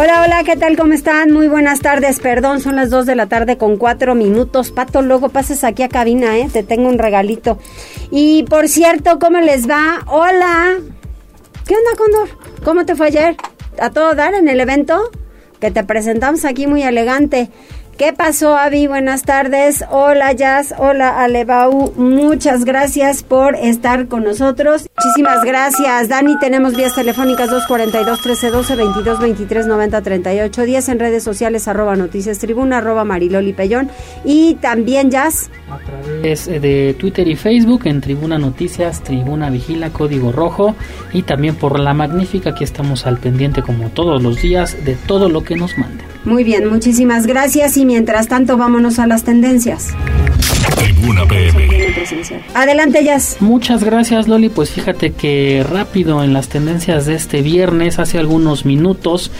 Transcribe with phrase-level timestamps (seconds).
[0.00, 0.76] Hola, hola, ¿qué tal?
[0.76, 1.32] ¿Cómo están?
[1.32, 2.20] Muy buenas tardes.
[2.20, 4.70] Perdón, son las 2 de la tarde con 4 minutos.
[4.70, 6.48] Pato, luego pases aquí a cabina, ¿eh?
[6.52, 7.58] Te tengo un regalito.
[8.12, 10.04] Y por cierto, ¿cómo les va?
[10.06, 10.76] Hola.
[11.66, 12.28] ¿Qué onda, Condor?
[12.62, 13.34] ¿Cómo te fue ayer?
[13.80, 15.10] ¿A todo dar en el evento?
[15.58, 17.50] Que te presentamos aquí muy elegante.
[17.98, 18.86] ¿Qué pasó, Avi?
[18.86, 19.84] Buenas tardes.
[19.90, 20.72] Hola, Jazz.
[20.78, 21.92] Hola, Alebau.
[21.96, 24.88] Muchas gracias por estar con nosotros.
[24.96, 26.08] Muchísimas gracias.
[26.08, 33.52] Dani, tenemos vías telefónicas 242-1312, 22-23-90-38, 10 en redes sociales, arroba noticias tribuna, arroba mariloli
[33.52, 33.90] pellón.
[34.24, 35.50] Y también, Jazz.
[35.68, 40.76] A través de Twitter y Facebook, en Tribuna Noticias, Tribuna Vigila, Código Rojo.
[41.12, 45.28] Y también por La Magnífica, que estamos al pendiente, como todos los días, de todo
[45.28, 46.07] lo que nos manden.
[46.24, 47.76] Muy bien, muchísimas gracias.
[47.76, 49.94] Y mientras tanto, vámonos a las tendencias.
[50.76, 51.68] Tribuna PM.
[52.54, 53.38] Adelante, Jazz.
[53.40, 54.48] Muchas gracias, Loli.
[54.48, 59.30] Pues fíjate que rápido en las tendencias de este viernes, hace algunos minutos,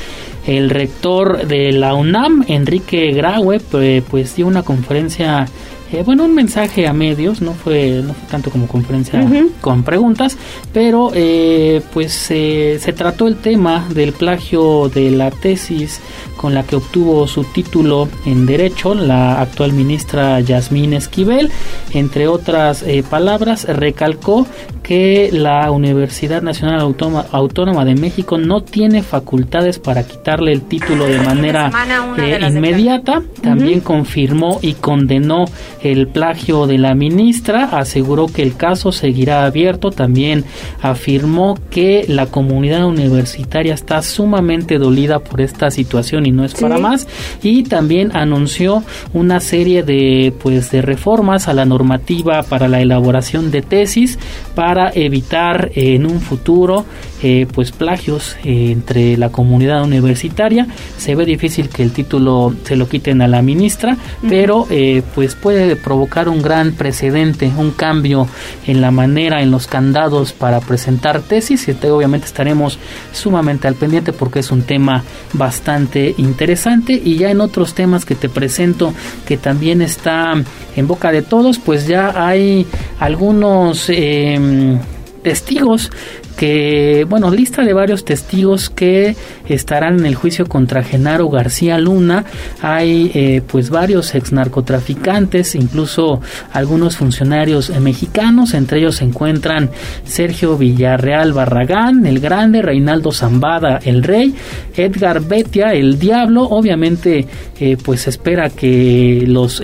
[0.47, 5.47] el rector de la UNAM, Enrique Graue, pues dio una conferencia
[5.93, 9.25] eh, bueno, un mensaje a medios, no fue, no fue tanto como conferencia
[9.61, 10.37] con preguntas,
[10.73, 16.01] pero eh, pues se trató el tema del plagio de la tesis
[16.39, 21.51] con la que obtuvo su título en Derecho la actual ministra Yasmín Esquivel.
[21.93, 24.47] Entre otras eh, palabras, recalcó
[24.83, 31.19] que la Universidad Nacional Autónoma, de México no tiene facultades para quitarle el título de
[31.21, 31.71] manera
[32.17, 33.23] eh, inmediata.
[33.43, 35.45] También confirmó y condenó
[35.83, 39.91] el plagio de la ministra, aseguró que el caso seguirá abierto.
[39.91, 40.45] También
[40.83, 46.79] afirmó que la comunidad universitaria está sumamente dolida por esta situación y no es para
[46.79, 47.07] más.
[47.43, 53.51] Y también anunció una serie de pues de reformas a la normativa para la elaboración
[53.51, 54.19] de tesis
[54.55, 56.85] para evitar eh, en un futuro
[57.23, 60.67] eh, pues plagios eh, entre la comunidad universitaria.
[60.97, 63.97] Se ve difícil que el título se lo quiten a la ministra,
[64.29, 64.67] pero
[65.15, 68.29] pues puede provocar un gran precedente, un cambio
[68.67, 72.79] en la manera, en los candados para presentar tesis y obviamente estaremos
[73.13, 78.15] sumamente al pendiente porque es un tema bastante interesante y ya en otros temas que
[78.15, 78.93] te presento
[79.27, 80.35] que también está
[80.77, 82.67] en boca de todos, pues ya hay
[82.99, 84.79] algunos eh,
[85.23, 85.91] testigos
[86.39, 89.17] que, bueno, lista de varios testigos que
[89.49, 92.25] estarán en el juicio contra Genaro García Luna.
[92.63, 96.21] Hay eh, pues varios ex narcotraficantes, incluso
[96.53, 99.71] algunos funcionarios eh, mexicanos, entre ellos se encuentran
[100.05, 104.33] Sergio Villarreal Barragán, el grande, Reinaldo Zambada, el rey,
[104.77, 107.27] Edgar Betia, el diablo, obviamente
[107.59, 109.61] eh, pues espera que los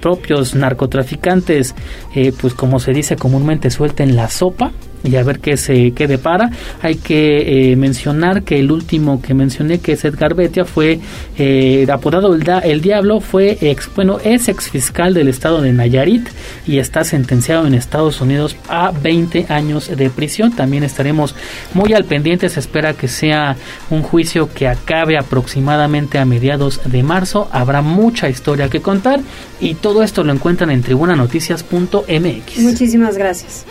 [0.00, 1.74] propios narcotraficantes,
[2.40, 4.70] pues como se dice comúnmente, suelten la sopa
[5.04, 6.50] y a ver qué se qué depara.
[6.82, 10.98] Hay que eh, mencionar que el último que mencioné, que es Edgar Betia, fue
[11.38, 16.28] eh, apodado el, el, Diablo, fue ex, bueno, es ex fiscal del estado de Nayarit
[16.66, 20.52] y está sentenciado en Estados Unidos a 20 años de prisión.
[20.52, 21.34] También estaremos
[21.74, 22.48] muy al pendiente.
[22.48, 23.56] Se espera que sea
[23.90, 27.48] un juicio que acabe aproximadamente a mediados de marzo.
[27.52, 29.20] Habrá mucha historia que contar
[29.60, 32.58] y todo esto lo encuentran en tribunanoticias.mx.
[32.58, 33.66] Muchísimas gracias.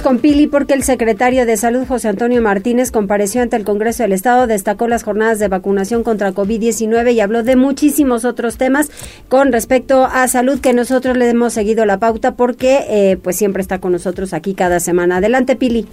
[0.00, 4.12] Con Pili porque el secretario de Salud José Antonio Martínez compareció ante el Congreso del
[4.12, 8.90] Estado, destacó las jornadas de vacunación contra COVID-19 y habló de muchísimos otros temas
[9.28, 13.60] con respecto a salud que nosotros le hemos seguido la pauta porque eh, pues siempre
[13.60, 15.18] está con nosotros aquí cada semana.
[15.18, 15.86] Adelante Pili.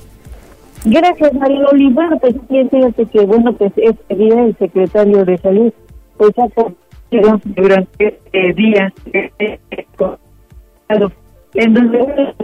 [0.86, 1.92] Gracias Mariloli.
[1.92, 5.74] Bueno, pues fíjate que bueno, pues este día el secretario de Salud
[6.18, 6.48] pues ha
[7.44, 9.58] durante eh, días eh, eh,
[11.54, 12.36] en donde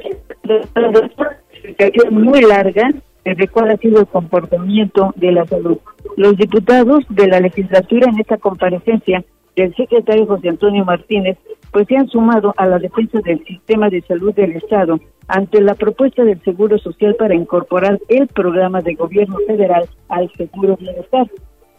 [2.12, 2.92] muy larga
[3.24, 5.78] de cuál ha sido el comportamiento de la salud.
[6.16, 9.24] Los diputados de la legislatura en esta comparecencia
[9.56, 11.38] del secretario José Antonio Martínez,
[11.72, 15.76] pues se han sumado a la defensa del sistema de salud del Estado ante la
[15.76, 21.28] propuesta del Seguro Social para incorporar el programa de gobierno federal al Seguro Bienestar.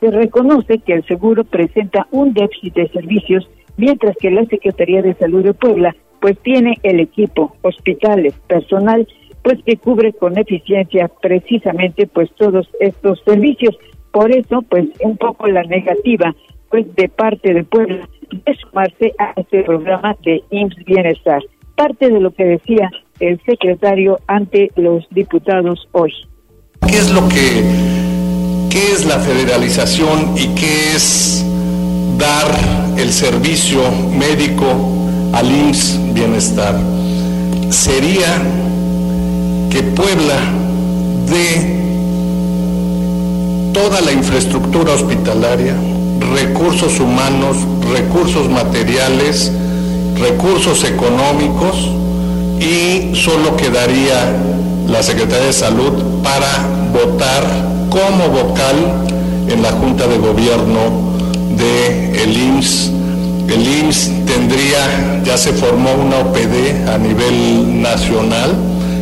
[0.00, 5.14] Se reconoce que el seguro presenta un déficit de servicios, mientras que la Secretaría de
[5.14, 9.06] Salud de Puebla pues tiene el equipo, hospitales, personal,
[9.46, 13.76] pues que cubre con eficiencia precisamente pues todos estos servicios.
[14.10, 16.34] Por eso, pues un poco la negativa,
[16.69, 21.40] pues de parte de Puebla de sumarse a este programa de IMSS Bienestar.
[21.76, 22.90] Parte de lo que decía
[23.20, 26.12] el secretario ante los diputados hoy.
[26.88, 27.62] ¿Qué es lo que,
[28.69, 31.46] qué es la federalización y qué es
[32.19, 32.50] dar
[32.99, 33.78] el servicio
[34.10, 34.66] médico
[35.32, 36.75] al IMSS Bienestar?
[37.70, 38.42] Sería
[39.70, 40.38] que Puebla
[41.26, 41.76] dé
[43.72, 45.74] toda la infraestructura hospitalaria,
[46.34, 47.56] recursos humanos,
[47.92, 49.52] recursos materiales,
[50.18, 51.90] recursos económicos
[52.60, 54.34] y solo quedaría
[54.88, 56.48] la Secretaría de Salud para
[56.92, 57.44] votar
[57.90, 58.76] como vocal
[59.48, 61.14] en la Junta de Gobierno
[61.56, 62.90] de el IMSS.
[63.48, 68.56] El IMSS tendría, ya se formó una OPD a nivel nacional,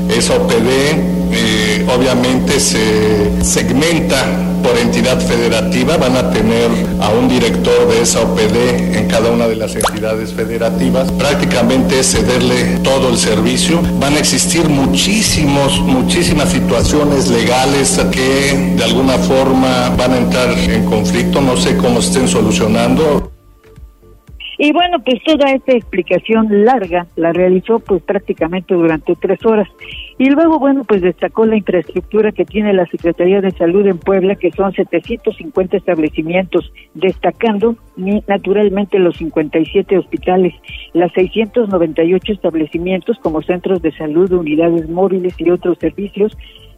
[0.08, 4.24] esa OPD eh, obviamente se segmenta
[4.62, 6.70] por entidad federativa, van a tener
[7.00, 12.12] a un director de esa OPD en cada una de las entidades federativas, prácticamente es
[12.12, 19.90] cederle todo el servicio, van a existir muchísimos, muchísimas situaciones legales que de alguna forma
[19.98, 23.33] van a entrar en conflicto, no sé cómo estén solucionando.
[24.58, 29.68] Y bueno, pues toda esta explicación larga la realizó pues prácticamente durante tres horas.
[30.16, 34.36] Y luego, bueno, pues destacó la infraestructura que tiene la Secretaría de Salud en Puebla,
[34.36, 40.54] que son 750 establecimientos, destacando naturalmente los 57 hospitales,
[40.92, 46.36] las 698 establecimientos como centros de salud, unidades móviles y otros servicios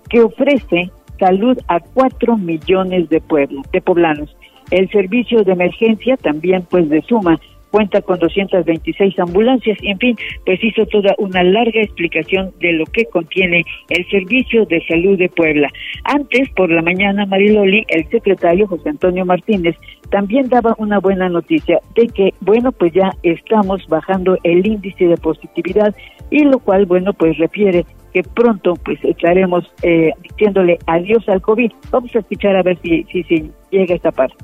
[0.09, 4.35] que ofrece salud a cuatro millones de pueblos, de poblanos.
[4.71, 7.39] El servicio de emergencia también pues de suma
[7.71, 12.85] cuenta con 226 ambulancias, y en fin, pues hizo toda una larga explicación de lo
[12.87, 15.69] que contiene el Servicio de Salud de Puebla.
[16.05, 19.77] Antes, por la mañana, Mariloli, el secretario José Antonio Martínez,
[20.11, 25.17] también daba una buena noticia de que, bueno, pues ya estamos bajando el índice de
[25.17, 25.95] positividad
[26.31, 31.71] y lo cual, bueno, pues refiere que pronto pues estaremos eh, diciéndole adiós al COVID.
[31.91, 34.37] Vamos a escuchar a ver si, si, si llega esta parte.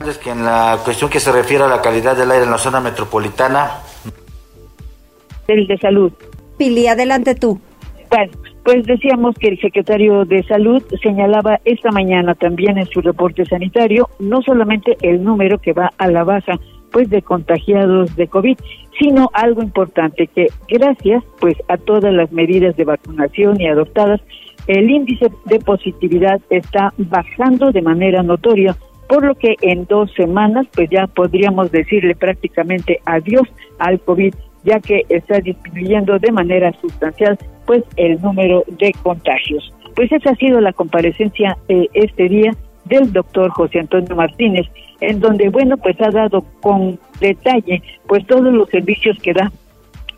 [0.00, 2.58] Es que en la cuestión que se refiere a la calidad del aire en la
[2.58, 3.78] zona metropolitana.
[5.46, 6.12] El de salud.
[6.58, 7.60] Pili, adelante tú.
[8.10, 8.32] Bueno,
[8.64, 14.08] pues decíamos que el secretario de Salud señalaba esta mañana también en su reporte sanitario
[14.18, 16.58] no solamente el número que va a la baja
[16.90, 18.56] pues de contagiados de COVID,
[18.98, 24.20] sino algo importante que gracias pues a todas las medidas de vacunación y adoptadas,
[24.68, 28.76] el índice de positividad está bajando de manera notoria
[29.08, 33.48] por lo que en dos semanas pues ya podríamos decirle prácticamente adiós
[33.78, 34.34] al COVID
[34.64, 39.72] ya que está disminuyendo de manera sustancial pues el número de contagios.
[39.94, 42.52] Pues esa ha sido la comparecencia eh, este día
[42.86, 44.66] del doctor José Antonio Martínez,
[45.00, 49.52] en donde, bueno, pues ha dado con detalle pues todos los servicios que da,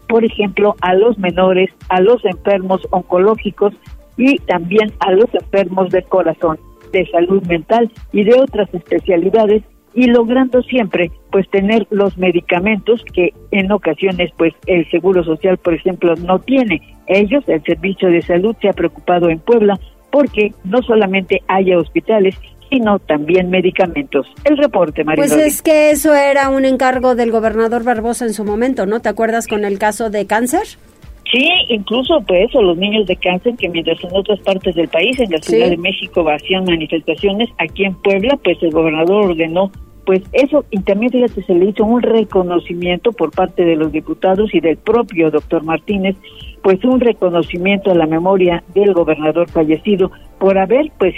[0.09, 3.75] por ejemplo, a los menores, a los enfermos oncológicos
[4.17, 6.59] y también a los enfermos del corazón
[6.93, 9.63] de salud mental y de otras especialidades
[9.95, 15.75] y logrando siempre pues tener los medicamentos que en ocasiones pues el Seguro Social por
[15.75, 16.83] ejemplo no tiene.
[17.07, 19.79] Ellos, el Servicio de Salud se ha preocupado en Puebla
[20.11, 22.37] porque no solamente haya hospitales,
[22.71, 24.27] sino también medicamentos.
[24.45, 25.25] El reporte, María.
[25.25, 29.01] Pues es que eso era un encargo del gobernador Barbosa en su momento, ¿no?
[29.01, 30.63] ¿Te acuerdas con el caso de cáncer?
[31.33, 35.19] Sí, incluso pues o los niños de cáncer que mientras en otras partes del país,
[35.19, 39.71] en la Ciudad de México, hacían manifestaciones, aquí en Puebla, pues el gobernador ordenó
[40.07, 44.55] pues eso, y también fíjate, se le hizo un reconocimiento por parte de los diputados
[44.55, 46.17] y del propio doctor Martínez,
[46.63, 51.17] pues un reconocimiento a la memoria del gobernador fallecido por haber, pues,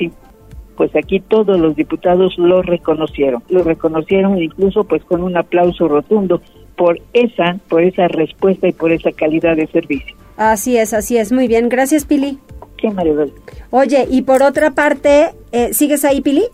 [0.75, 6.41] pues aquí todos los diputados lo reconocieron, lo reconocieron incluso pues con un aplauso rotundo
[6.79, 10.17] por esa, por esa respuesta y por esa calidad de servicio.
[10.39, 11.33] Así es, así es.
[11.33, 12.39] Muy bien, gracias Pili.
[12.79, 13.33] Qué Maribel.
[13.71, 16.45] Oye, y por otra parte, eh, ¿sigues ahí Pili?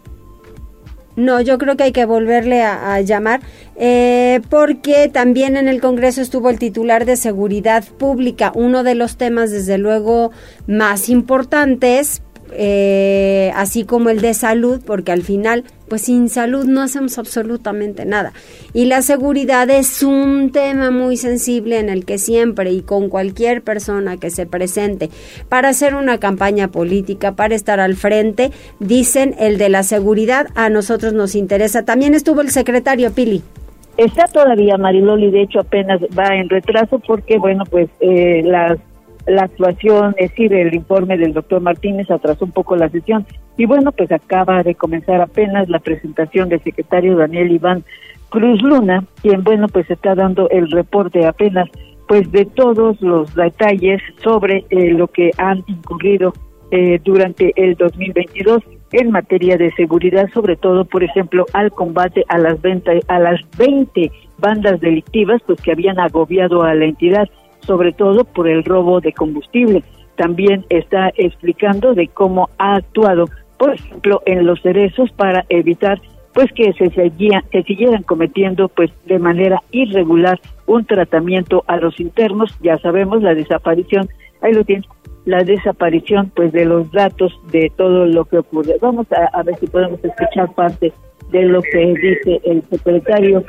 [1.17, 3.41] No, yo creo que hay que volverle a, llamar
[3.77, 9.17] eh, porque también en el Congreso estuvo el titular de Seguridad Pública, uno de los
[9.17, 10.33] temas desde luego
[10.67, 16.83] más importantes eh, así como el de salud, porque al final, pues sin salud no
[16.83, 18.33] hacemos absolutamente nada.
[18.73, 23.63] Y la seguridad es un tema muy sensible en el que siempre y con cualquier
[23.63, 25.11] persona que se presente
[25.49, 30.69] para hacer una campaña política, para estar al frente, dicen el de la seguridad a
[30.71, 31.85] nosotros nos interesa.
[31.85, 33.43] También estuvo el secretario Pili.
[33.97, 38.79] Está todavía Mariloli, de hecho apenas va en retraso porque, bueno, pues eh, las
[39.27, 43.27] la actuación, es decir, el informe del doctor Martínez atrasó un poco la sesión,
[43.57, 47.85] Y bueno, pues acaba de comenzar apenas la presentación del secretario Daniel Iván
[48.29, 51.69] Cruz Luna, quien bueno, pues está dando el reporte apenas
[52.09, 56.35] pues de todos los detalles sobre eh, lo que han incurrido
[56.71, 58.63] eh, durante el 2022
[58.93, 63.41] en materia de seguridad, sobre todo, por ejemplo, al combate a las ventas a las
[63.57, 67.29] 20 bandas delictivas pues que habían agobiado a la entidad,
[67.67, 69.83] sobre todo por el robo de combustible.
[70.17, 73.27] También está explicando de cómo ha actuado,
[73.59, 76.01] por ejemplo, en los cerezos para evitar
[76.35, 81.99] pues que se seguían, que siguieran cometiendo pues de manera irregular un tratamiento a los
[82.01, 84.09] internos, ya sabemos la desaparición,
[84.43, 84.85] ahí lo tienen,
[85.25, 88.77] la desaparición pues de los datos de todo lo que ocurre.
[88.81, 90.93] Vamos a, ver si podemos escuchar parte
[91.31, 93.45] de lo que dice el secretario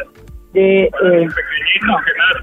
[0.55, 1.27] de eh,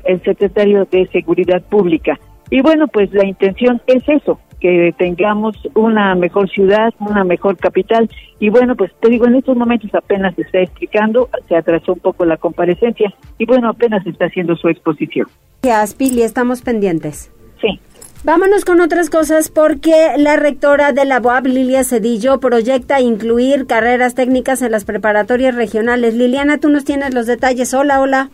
[0.04, 2.18] el secretario de Seguridad Pública.
[2.50, 8.08] Y bueno, pues la intención es eso, que tengamos una mejor ciudad, una mejor capital.
[8.38, 12.00] Y bueno, pues te digo, en estos momentos apenas se está explicando, se atrasó un
[12.00, 15.26] poco la comparecencia y bueno, apenas está haciendo su exposición.
[15.62, 17.32] Gracias, Pili, estamos pendientes.
[17.60, 17.80] Sí.
[18.24, 24.14] Vámonos con otras cosas porque la rectora de la UAB, Lilia Cedillo, proyecta incluir carreras
[24.14, 26.14] técnicas en las preparatorias regionales.
[26.14, 27.74] Liliana, tú nos tienes los detalles.
[27.74, 28.30] Hola, hola.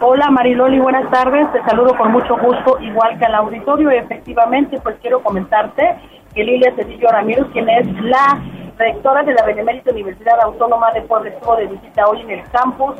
[0.00, 1.52] Hola Mariloli, buenas tardes.
[1.52, 3.90] Te saludo con mucho gusto, igual que al auditorio.
[3.90, 5.82] Y efectivamente, pues quiero comentarte
[6.32, 8.40] que Lilia Cedillo Ramírez, quien es la
[8.76, 12.96] rectora de la Benemérita Universidad Autónoma de Puebla, estuvo de visita hoy en el campus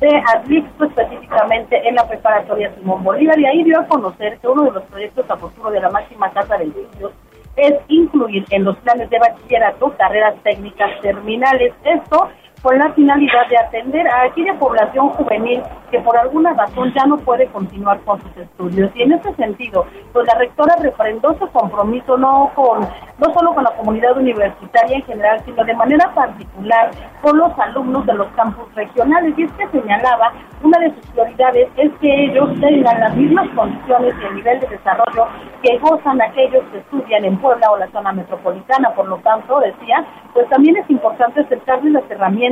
[0.00, 4.64] de Atlixco, específicamente en la preparatoria Simón Bolívar, y ahí dio a conocer que uno
[4.64, 7.12] de los proyectos a futuro de la máxima casa de estudios
[7.56, 11.74] es incluir en los planes de bachillerato carreras técnicas terminales.
[11.84, 12.28] Esto
[12.62, 17.16] con la finalidad de atender a aquella población juvenil que por alguna razón ya no
[17.18, 18.90] puede continuar con sus estudios.
[18.94, 23.64] Y en ese sentido, pues la rectora refrendó su compromiso no con no solo con
[23.64, 26.90] la comunidad universitaria en general, sino de manera particular
[27.20, 29.34] con los alumnos de los campus regionales.
[29.36, 34.14] Y es que señalaba, una de sus prioridades es que ellos tengan las mismas condiciones
[34.20, 35.26] y el nivel de desarrollo
[35.62, 38.90] que gozan aquellos que estudian en Puebla o la zona metropolitana.
[38.94, 42.49] Por lo tanto, decía, pues también es importante acercarles las herramientas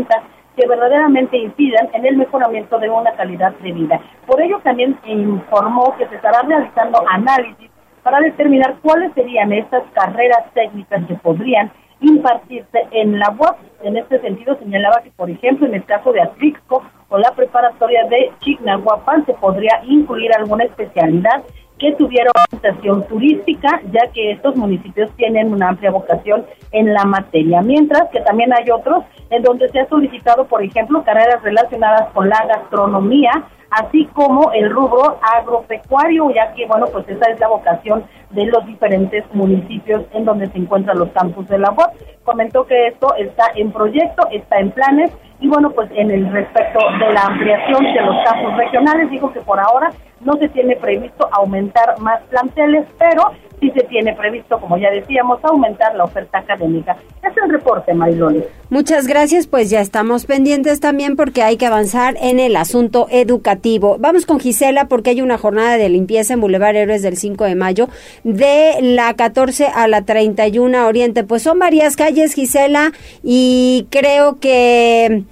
[0.57, 4.00] que verdaderamente incidan en el mejoramiento de una calidad de vida.
[4.26, 7.71] Por ello también informó que se estará realizando análisis
[8.02, 13.57] para determinar cuáles serían estas carreras técnicas que podrían impartirse en la UAP.
[13.83, 18.05] En este sentido señalaba que, por ejemplo, en el caso de Atrixco o la preparatoria
[18.05, 21.43] de Chignahuapan se podría incluir alguna especialidad
[21.78, 27.62] que tuviera orientación turística, ya que estos municipios tienen una amplia vocación en la materia,
[27.62, 32.28] mientras que también hay otros en donde se ha solicitado, por ejemplo, carreras relacionadas con
[32.28, 33.30] la gastronomía,
[33.70, 38.64] así como el rubro agropecuario, ya que, bueno, pues esa es la vocación de los
[38.66, 41.92] diferentes municipios en donde se encuentran los campus de la UAP.
[42.25, 46.78] Comentó que esto está en proyecto, está en planes, y bueno, pues en el respecto
[46.99, 51.28] de la ampliación de los campus regionales, dijo que por ahora no se tiene previsto
[51.32, 56.96] aumentar más planteles, pero sí se tiene previsto, como ya decíamos, aumentar la oferta académica.
[57.22, 58.44] Es el reporte, Mariloli.
[58.70, 63.96] Muchas gracias, pues ya estamos pendientes también porque hay que avanzar en el asunto educativo.
[63.98, 67.54] Vamos con Gisela porque hay una jornada de limpieza en Boulevard Héroes del 5 de
[67.54, 67.88] mayo
[68.25, 71.25] de la 14 a la 31 Oriente.
[71.25, 75.25] Pues son varias calles, Gisela, y creo que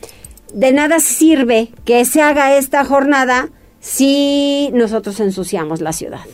[0.53, 3.51] de nada sirve que se haga esta jornada
[3.87, 6.27] si nosotros ensuciamos la ciudad.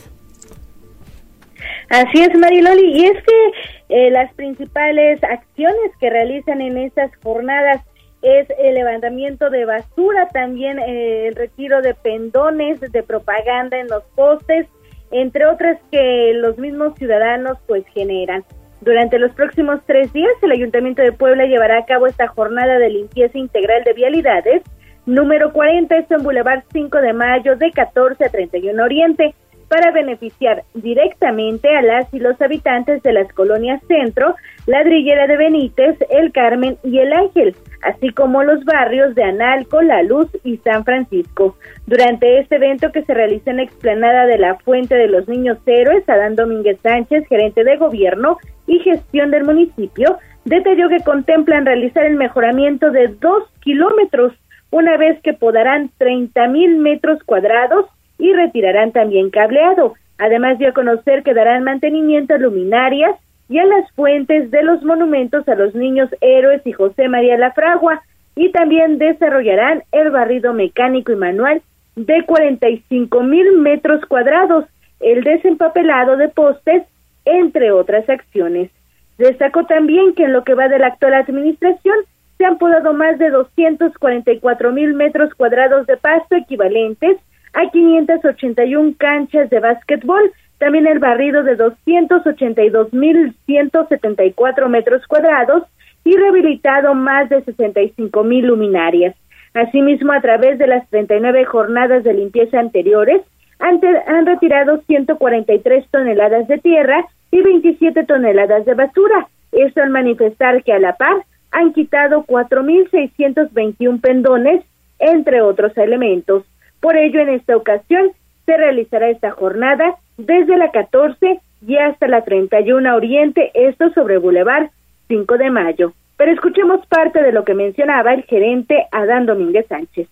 [1.87, 3.51] Así es, Mariloli, y es que
[3.89, 7.83] eh, las principales acciones que realizan en estas jornadas
[8.23, 14.03] es el levantamiento de basura, también eh, el retiro de pendones de propaganda en los
[14.15, 14.65] postes,
[15.11, 18.43] entre otras que los mismos ciudadanos pues generan.
[18.81, 22.89] Durante los próximos tres días, el Ayuntamiento de Puebla llevará a cabo esta jornada de
[22.89, 24.63] limpieza integral de vialidades,
[25.05, 29.33] número 40, esto en Boulevard 5 de Mayo, de 14 a 31 Oriente
[29.73, 34.35] para beneficiar directamente a las y los habitantes de las colonias Centro,
[34.67, 40.03] Ladrillera de Benítez, El Carmen y El Ángel, así como los barrios de Analco, La
[40.03, 41.57] Luz y San Francisco.
[41.87, 45.57] Durante este evento que se realiza en la explanada de la Fuente de los Niños
[45.65, 52.05] Héroes, Adán Domínguez Sánchez, gerente de gobierno y gestión del municipio, detalló que contemplan realizar
[52.05, 54.33] el mejoramiento de dos kilómetros,
[54.73, 57.85] una vez que podarán 30 mil metros cuadrados
[58.17, 59.93] y retirarán también cableado.
[60.17, 63.15] Además dio a conocer que darán mantenimiento a luminarias
[63.49, 67.51] y a las fuentes de los monumentos a los niños héroes y José María La
[67.51, 68.01] Fragua
[68.35, 71.61] y también desarrollarán el barrido mecánico y manual
[71.95, 74.65] de 45 mil metros cuadrados,
[74.99, 76.81] el desempapelado de postes,
[77.25, 78.71] entre otras acciones.
[79.19, 81.95] Destacó también que en lo que va de la actual administración
[82.43, 87.17] se han podado más de 244 mil metros cuadrados de pasto equivalentes
[87.53, 95.63] a 581 canchas de básquetbol, también el barrido de 282 mil 174 metros cuadrados
[96.03, 99.15] y rehabilitado más de 65 mil luminarias.
[99.53, 103.21] Asimismo, a través de las 39 jornadas de limpieza anteriores,
[103.59, 109.27] han, han retirado 143 toneladas de tierra y 27 toneladas de basura.
[109.53, 111.23] Esto al manifestar que a la par
[111.53, 114.63] han quitado 4.621 pendones,
[114.99, 116.43] entre otros elementos.
[116.81, 118.11] Por ello, en esta ocasión
[118.45, 124.69] se realizará esta jornada desde la 14 y hasta la 31 Oriente, esto sobre Boulevard
[125.07, 125.93] 5 de Mayo.
[126.17, 130.07] Pero escuchemos parte de lo que mencionaba el gerente Adán Domínguez Sánchez.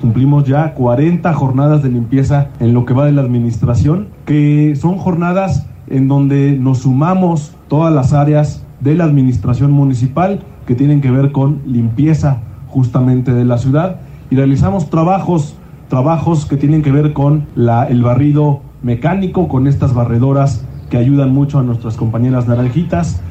[0.00, 4.96] Cumplimos ya 40 jornadas de limpieza en lo que va de la administración, que son
[4.98, 11.10] jornadas en donde nos sumamos todas las áreas de la administración municipal que tienen que
[11.10, 14.00] ver con limpieza justamente de la ciudad.
[14.28, 15.56] Y realizamos trabajos
[15.88, 21.32] trabajos que tienen que ver con la, el barrido mecánico, con estas barredoras que ayudan
[21.32, 23.22] mucho a nuestras compañeras naranjitas,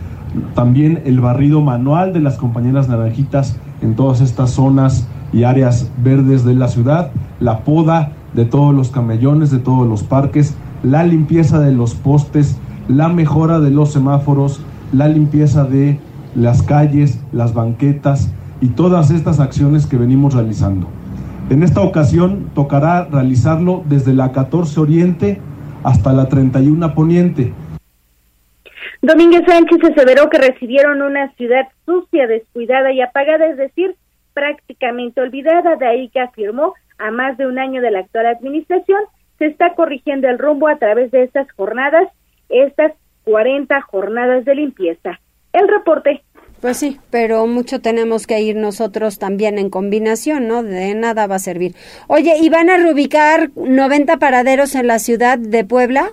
[0.56, 6.44] también el barrido manual de las compañeras naranjitas en todas estas zonas y áreas verdes
[6.44, 11.60] de la ciudad, la poda de todos los camellones, de todos los parques, la limpieza
[11.60, 16.00] de los postes, la mejora de los semáforos, la limpieza de
[16.36, 18.32] las calles, las banquetas
[18.62, 20.88] y todas estas acciones que venimos realizando.
[21.50, 25.40] En esta ocasión tocará realizarlo desde la 14 Oriente
[25.84, 27.54] hasta la 31 Poniente
[29.02, 33.96] Domínguez Sánchez aseveró que recibieron una ciudad sucia, descuidada y apagada, es decir,
[34.34, 39.00] prácticamente olvidada, de ahí que afirmó, a más de un año de la actual administración,
[39.38, 42.10] se está corrigiendo el rumbo a través de estas jornadas,
[42.50, 42.94] estas
[43.24, 45.20] 40 jornadas de limpieza.
[45.58, 46.22] El reporte.
[46.62, 50.64] Pues sí, pero mucho tenemos que ir nosotros también en combinación, ¿no?
[50.64, 51.74] De nada va a servir.
[52.08, 56.10] Oye, ¿y van a reubicar 90 paraderos en la ciudad de Puebla?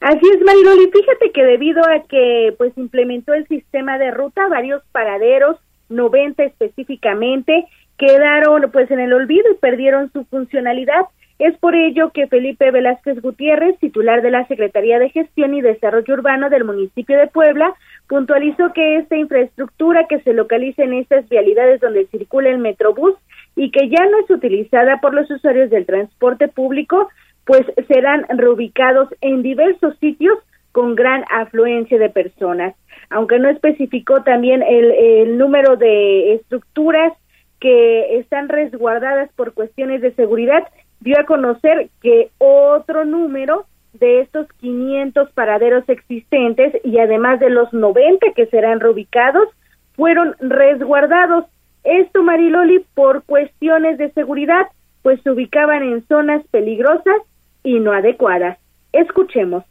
[0.00, 0.90] Así es, Mariloli.
[0.90, 5.56] Fíjate que debido a que pues implementó el sistema de ruta, varios paraderos,
[5.88, 7.64] 90 específicamente,
[7.96, 11.06] quedaron pues en el olvido y perdieron su funcionalidad.
[11.38, 16.14] Es por ello que Felipe Velázquez Gutiérrez, titular de la Secretaría de Gestión y Desarrollo
[16.14, 17.74] Urbano del municipio de Puebla,
[18.08, 23.14] puntualizó que esta infraestructura que se localiza en estas vialidades donde circula el Metrobús
[23.54, 27.08] y que ya no es utilizada por los usuarios del transporte público,
[27.44, 30.38] pues serán reubicados en diversos sitios
[30.72, 32.74] con gran afluencia de personas.
[33.10, 37.12] Aunque no especificó también el, número de estructuras
[37.58, 40.68] que están resguardadas por cuestiones de seguridad,
[41.00, 47.72] dio a conocer que otro número de estos 500 paraderos existentes y además de los
[47.72, 49.48] 90 que serán reubicados,
[49.94, 51.44] fueron resguardados.
[51.84, 54.66] Esto, Mariloli, por cuestiones de seguridad,
[55.02, 57.22] pues se ubicaban en zonas peligrosas
[57.64, 58.58] y no adecuadas.
[58.92, 59.64] Escuchemos.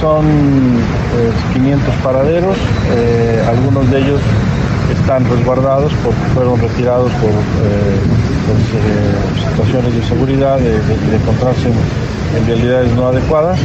[0.00, 0.24] Son
[1.52, 2.56] 500 pues, paraderos,
[2.96, 4.20] eh, algunos de ellos
[4.92, 8.19] están resguardados porque fueron retirados por eh, eh,
[9.50, 10.76] situaciones de seguridad, de,
[11.16, 13.58] encontrarse en, realidades no adecuadas.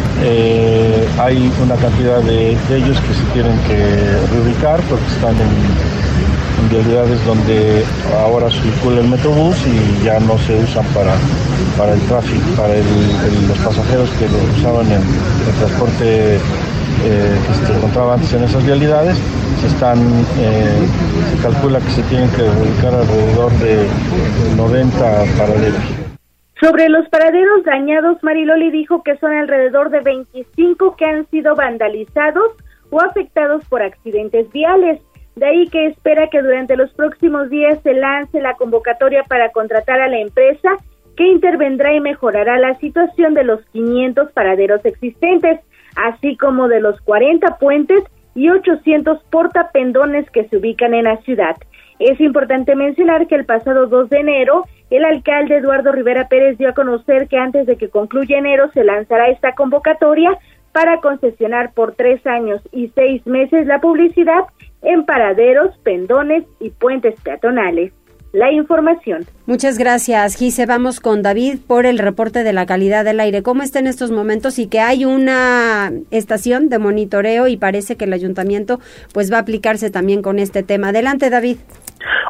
[1.20, 5.96] hay una cantidad de, ellos que se tienen que reubicar porque están en
[6.66, 7.84] en realidades donde
[8.20, 11.14] ahora circula el metrobús y ya no se usan para,
[11.78, 16.40] para el tráfico, para los pasajeros que lo usaban en el transporte
[17.04, 19.18] eh, que se encontraba antes en esas realidades.
[19.60, 19.98] Se están,
[20.40, 20.88] eh,
[21.32, 23.88] se calcula que se tienen que ubicar alrededor de
[24.56, 25.82] 90 paraderos.
[26.62, 32.52] Sobre los paraderos dañados, Mariloli dijo que son alrededor de 25 que han sido vandalizados
[32.90, 35.02] o afectados por accidentes viales.
[35.36, 40.00] De ahí que espera que durante los próximos días se lance la convocatoria para contratar
[40.00, 40.78] a la empresa
[41.18, 45.60] que intervendrá y mejorará la situación de los 500 paraderos existentes,
[45.96, 48.04] así como de los 40 puentes
[48.36, 51.56] y 800 portapendones que se ubican en la ciudad.
[52.00, 56.70] Es importante mencionar que el pasado 2 de enero, el alcalde Eduardo Rivera Pérez dio
[56.70, 60.38] a conocer que antes de que concluya enero se lanzará esta convocatoria
[60.74, 64.44] para concesionar por tres años y seis meses la publicidad
[64.82, 67.94] en paraderos, pendones y puentes peatonales.
[68.36, 69.26] La información.
[69.46, 70.66] Muchas gracias, Gise.
[70.66, 73.42] Vamos con David por el reporte de la calidad del aire.
[73.42, 74.60] ¿Cómo está en estos momentos?
[74.60, 78.82] Y que hay una estación de monitoreo y parece que el ayuntamiento
[79.14, 80.90] pues va a aplicarse también con este tema.
[80.90, 81.60] Adelante, David.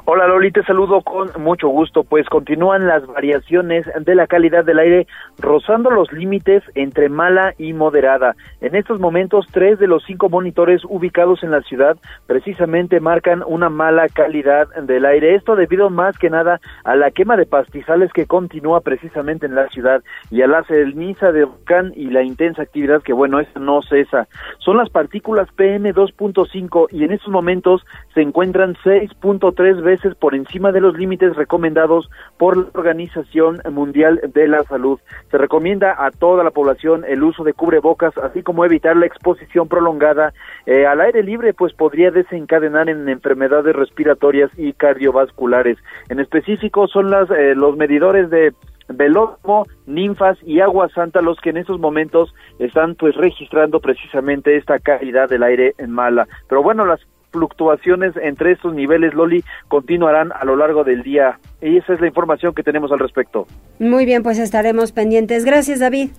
[0.07, 4.77] Hola Loli, te saludo con mucho gusto, pues continúan las variaciones de la calidad del
[4.77, 5.07] aire
[5.39, 8.35] rozando los límites entre mala y moderada.
[8.61, 13.69] En estos momentos, tres de los cinco monitores ubicados en la ciudad precisamente marcan una
[13.69, 15.33] mala calidad del aire.
[15.33, 19.69] Esto debido más que nada a la quema de pastizales que continúa precisamente en la
[19.69, 23.81] ciudad y a la ceniza de volcán y la intensa actividad que bueno, esto no
[23.81, 24.27] cesa.
[24.59, 30.71] Son las partículas PM 2.5 y en estos momentos se encuentran 6.3 veces por encima
[30.71, 34.99] de los límites recomendados por la Organización Mundial de la Salud.
[35.31, 39.67] Se recomienda a toda la población el uso de cubrebocas, así como evitar la exposición
[39.67, 40.33] prolongada
[40.65, 45.77] eh, al aire libre, pues podría desencadenar en enfermedades respiratorias y cardiovasculares.
[46.09, 48.53] En específico son las, eh, los medidores de
[48.87, 54.79] velódromo, ninfas y agua santa los que en estos momentos están pues registrando precisamente esta
[54.79, 56.27] calidad del aire en mala.
[56.47, 56.99] Pero bueno, las
[57.35, 61.37] fluctuaciones entre estos niveles, Loli, continuarán a lo largo del día.
[61.61, 63.45] Y esa es la información que tenemos al respecto.
[63.79, 65.43] Muy bien, pues estaremos pendientes.
[65.43, 66.11] Gracias, David.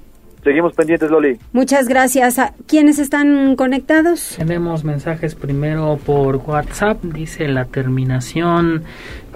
[0.47, 1.37] Seguimos pendientes, Loli.
[1.53, 2.39] Muchas gracias.
[2.39, 4.37] ¿A ¿Quiénes están conectados?
[4.39, 7.03] Tenemos mensajes primero por WhatsApp.
[7.03, 8.85] Dice la terminación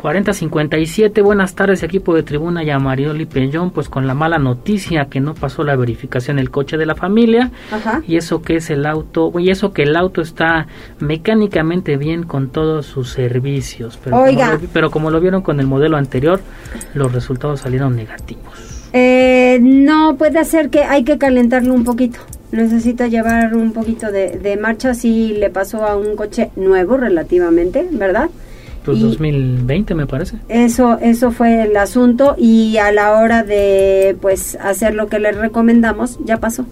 [0.00, 1.20] 4057.
[1.20, 3.72] Buenas tardes, equipo de tribuna y a Marioli Peñón.
[3.72, 7.50] Pues con la mala noticia que no pasó la verificación el coche de la familia.
[7.72, 8.02] Ajá.
[8.06, 9.32] Y eso que es el auto.
[9.36, 10.68] Y eso que el auto está
[11.00, 13.98] mecánicamente bien con todos sus servicios.
[14.04, 14.50] Pero, Oiga.
[14.50, 16.40] Como lo, pero como lo vieron con el modelo anterior,
[16.94, 18.69] los resultados salieron negativos.
[18.92, 22.18] Eh, no, puede ser que hay que calentarlo un poquito.
[22.52, 24.94] Necesita llevar un poquito de, de marcha.
[24.94, 28.28] Sí, le pasó a un coche nuevo relativamente, ¿verdad?
[28.84, 30.36] Pues Y- 2020 me parece.
[30.48, 35.36] Eso, eso fue el asunto y a la hora de pues hacer lo que les
[35.36, 36.64] recomendamos ya pasó.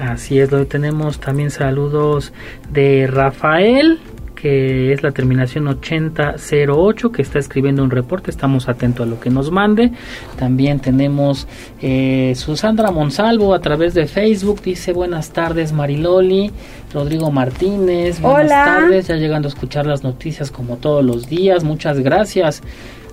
[0.00, 2.32] Así es, lo tenemos también saludos
[2.72, 3.98] de Rafael,
[4.40, 9.30] que es la terminación 8008, que está escribiendo un reporte, estamos atentos a lo que
[9.30, 9.90] nos mande.
[10.38, 11.48] También tenemos
[11.82, 16.52] eh, Susandra Monsalvo a través de Facebook, dice buenas tardes Mariloli,
[16.94, 18.64] Rodrigo Martínez, buenas Hola.
[18.64, 22.62] tardes, ya llegando a escuchar las noticias como todos los días, muchas gracias.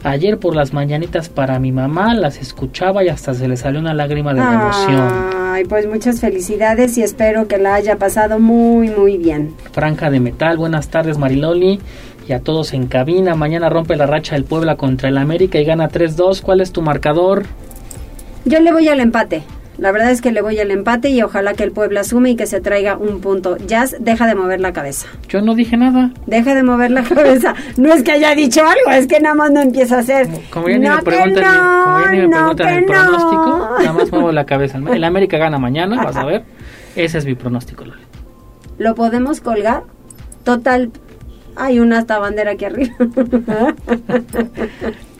[0.06, 3.96] Ayer por las mañanitas para mi mamá las escuchaba y hasta se le salió una
[3.96, 5.32] lágrima de la emoción.
[5.34, 9.56] Ay, pues muchas felicidades y espero que la haya pasado muy, muy bien.
[9.72, 11.80] Franca de Metal, buenas tardes Mariloli
[12.28, 13.34] y a todos en cabina.
[13.34, 16.44] Mañana rompe la racha del Puebla contra el América y gana 3-2.
[16.44, 17.48] ¿Cuál es tu marcador?
[18.46, 19.41] Yo le voy al empate.
[19.78, 22.36] La verdad es que le voy al empate y ojalá que el Puebla sume y
[22.36, 23.58] que se traiga un punto.
[23.58, 25.08] Jazz, deja de mover la cabeza.
[25.28, 26.12] Yo no dije nada.
[26.28, 27.54] Deja de mover la cabeza.
[27.78, 30.28] No es que haya dicho algo, es que nada más no empieza a hacer.
[30.50, 32.86] Como ya ni no, me preguntan, ni- como ya ni me no, preguntan que el
[32.86, 34.78] pronóstico, nada más muevo la cabeza.
[34.78, 36.44] El América gana mañana, vas a ver.
[36.96, 38.02] Ese es mi pronóstico, Loli.
[38.78, 39.84] ¿Lo podemos colgar?
[40.46, 40.92] Total,
[41.58, 42.96] hay una hasta bandera aquí arriba.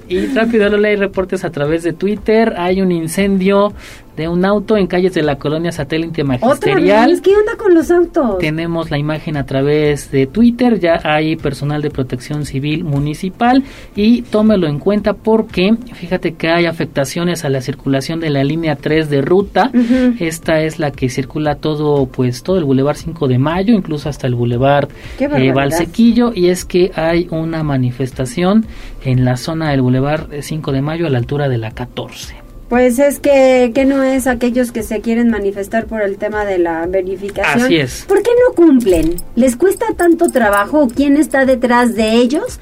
[0.08, 2.54] Y rápido, Lola, hay reportes a través de Twitter.
[2.58, 3.74] Hay un incendio
[4.16, 7.10] de un auto en calles de la colonia satélite Otra magisterial.
[7.10, 8.38] vez, ¿qué onda con los autos?
[8.40, 13.64] Tenemos la imagen a través de Twitter, ya hay personal de protección civil municipal
[13.96, 18.76] y tómelo en cuenta porque fíjate que hay afectaciones a la circulación de la línea
[18.76, 19.72] 3 de ruta.
[20.20, 24.28] Esta es la que circula todo pues todo el Boulevard 5 de Mayo, incluso hasta
[24.28, 25.52] el Boulevard eh.
[25.54, 28.66] Valsequillo y es que hay una manifestación
[29.04, 32.45] en la zona del Boulevard 5 de Mayo a la altura de la 14.
[32.70, 36.58] Pues es que, que no es aquellos que se quieren manifestar por el tema de
[36.58, 37.66] la verificación.
[37.66, 38.06] Así es.
[38.08, 39.18] ¿Por qué no cumplen?
[39.36, 42.60] ¿Les cuesta tanto trabajo quién está detrás de ellos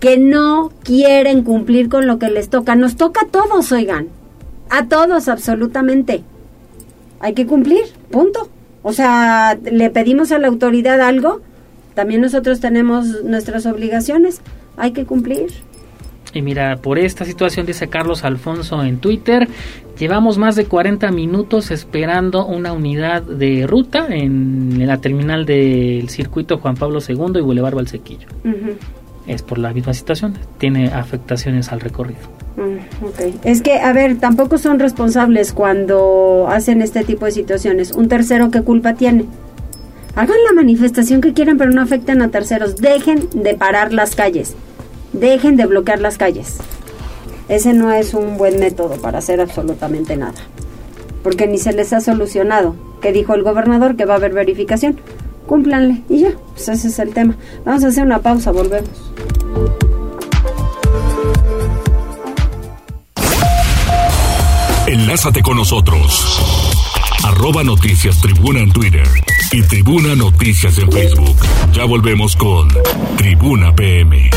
[0.00, 2.74] que no quieren cumplir con lo que les toca?
[2.74, 4.08] Nos toca a todos, oigan.
[4.68, 6.24] A todos, absolutamente.
[7.20, 8.48] Hay que cumplir, punto.
[8.82, 11.40] O sea, le pedimos a la autoridad algo,
[11.94, 14.40] también nosotros tenemos nuestras obligaciones.
[14.76, 15.52] Hay que cumplir.
[16.36, 19.48] Y mira, por esta situación, dice Carlos Alfonso en Twitter,
[19.98, 26.58] llevamos más de 40 minutos esperando una unidad de ruta en, la terminal del circuito
[26.58, 28.28] Juan Pablo II y Boulevard Valsequillo.
[29.26, 32.20] Es por la misma situación, tiene afectaciones al recorrido.
[32.56, 32.80] Mm.
[33.42, 37.92] Es que, a ver, tampoco son responsables cuando hacen este tipo de situaciones.
[37.92, 39.24] Un tercero, ¿qué culpa tiene?
[40.14, 42.76] Hagan la manifestación que quieran, pero no afecten a terceros.
[42.76, 44.54] Dejen de parar las calles.
[45.20, 46.58] Dejen de bloquear las calles.
[47.48, 50.34] Ese no es un buen método para hacer absolutamente nada.
[51.22, 52.76] Porque ni se les ha solucionado.
[53.00, 55.00] Que dijo el gobernador que va a haber verificación.
[55.46, 56.02] Cúmplanle.
[56.10, 57.36] Y ya, pues ese es el tema.
[57.64, 58.90] Vamos a hacer una pausa, volvemos.
[64.86, 66.42] Enlázate con nosotros.
[67.24, 69.08] Arroba Noticias Tribuna en Twitter
[69.50, 71.36] y Tribuna Noticias en Facebook.
[71.72, 72.68] Ya volvemos con
[73.16, 74.30] Tribuna PM.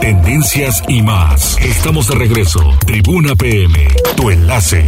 [0.00, 1.58] Tendencias y más.
[1.60, 2.60] Estamos de regreso.
[2.86, 4.84] Tribuna PM, tu enlace.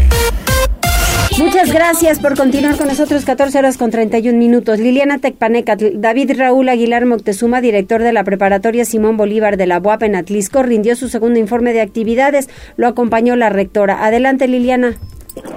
[1.38, 4.78] Muchas gracias por continuar con nosotros 14 horas con 31 minutos.
[4.78, 10.04] Liliana Tecpaneca, David Raúl Aguilar Moctezuma, director de la preparatoria Simón Bolívar de la UAP
[10.04, 12.48] en Atlisco, rindió su segundo informe de actividades.
[12.76, 14.06] Lo acompañó la rectora.
[14.06, 14.96] Adelante, Liliana.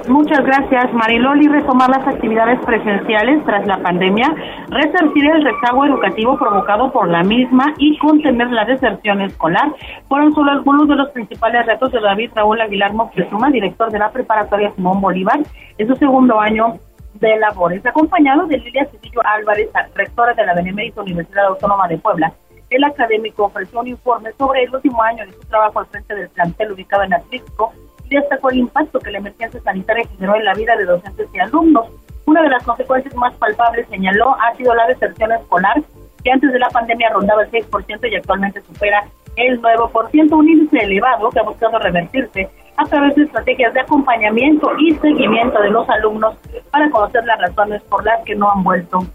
[0.07, 1.47] Muchas gracias, Mariloli.
[1.47, 4.33] Retomar las actividades presenciales tras la pandemia,
[4.69, 9.71] resarcir el rezago educativo provocado por la misma y contener la deserción escolar
[10.07, 14.09] fueron solo algunos de los principales retos de David Raúl Aguilar Moctezuma, director de la
[14.11, 15.39] preparatoria Simón Bolívar,
[15.77, 16.79] en su segundo año
[17.15, 22.33] de labores, acompañado de Lilia Cedillo Álvarez, rectora de la Benemérita Universidad Autónoma de Puebla.
[22.69, 26.29] El académico ofreció un informe sobre el último año de su trabajo al frente del
[26.29, 27.73] plantel ubicado en Atlisco
[28.10, 31.88] destacó el impacto que la emergencia sanitaria generó en la vida de docentes y alumnos.
[32.26, 35.82] Una de las consecuencias más palpables, señaló, ha sido la deserción escolar,
[36.24, 39.06] que antes de la pandemia rondaba el 6% y actualmente supera
[39.38, 44.70] el 9%, un índice elevado que ha buscado revertirse a través de estrategias de acompañamiento
[44.78, 46.36] y seguimiento de los alumnos
[46.72, 49.06] para conocer las razones por las que no han vuelto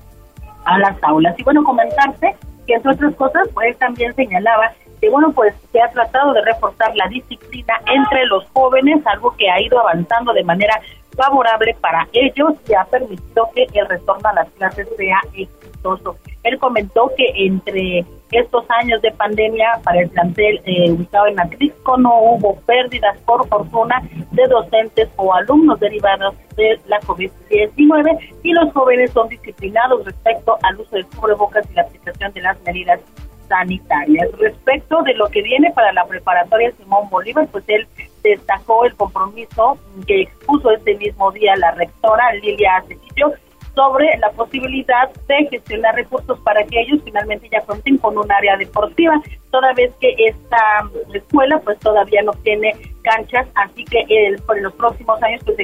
[0.65, 1.39] a las aulas.
[1.39, 2.35] Y bueno, comentarse
[2.67, 6.95] que entre otras cosas, pues también señalaba que bueno, pues se ha tratado de reforzar
[6.95, 10.81] la disciplina entre los jóvenes, algo que ha ido avanzando de manera
[11.17, 16.17] favorable para ellos y ha permitido que el retorno a las clases sea exitoso.
[16.45, 21.97] Él comentó que entre estos años de pandemia para el plantel eh, ubicado en Atlisco
[21.97, 28.73] no hubo pérdidas por fortuna de docentes o alumnos derivados de la COVID-19 y los
[28.73, 33.01] jóvenes son disciplinados respecto al uso de cubrebocas y la aplicación de las medidas
[33.53, 34.29] sanitarias.
[34.39, 37.87] Respecto de lo que viene para la preparatoria Simón Bolívar, pues él
[38.23, 43.33] destacó el compromiso que expuso este mismo día la rectora Lilia Cecilio
[43.75, 48.57] sobre la posibilidad de gestionar recursos para que ellos finalmente ya cuenten con un área
[48.57, 50.59] deportiva, toda vez que esta
[51.13, 55.57] escuela pues todavía no tiene canchas, así que el, por los próximos años pues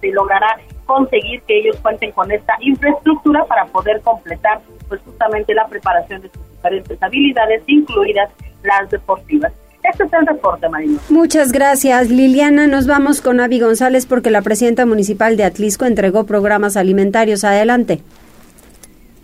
[0.00, 5.68] se logrará conseguir que ellos cuenten con esta infraestructura para poder completar pues justamente la
[5.68, 8.30] preparación de sus diferentes habilidades, incluidas
[8.64, 9.52] las deportivas.
[9.82, 10.98] Este es el reporte, Marino.
[11.10, 12.66] Muchas gracias, Liliana.
[12.66, 17.44] Nos vamos con Avi González porque la presidenta municipal de Atlisco entregó programas alimentarios.
[17.44, 18.00] Adelante.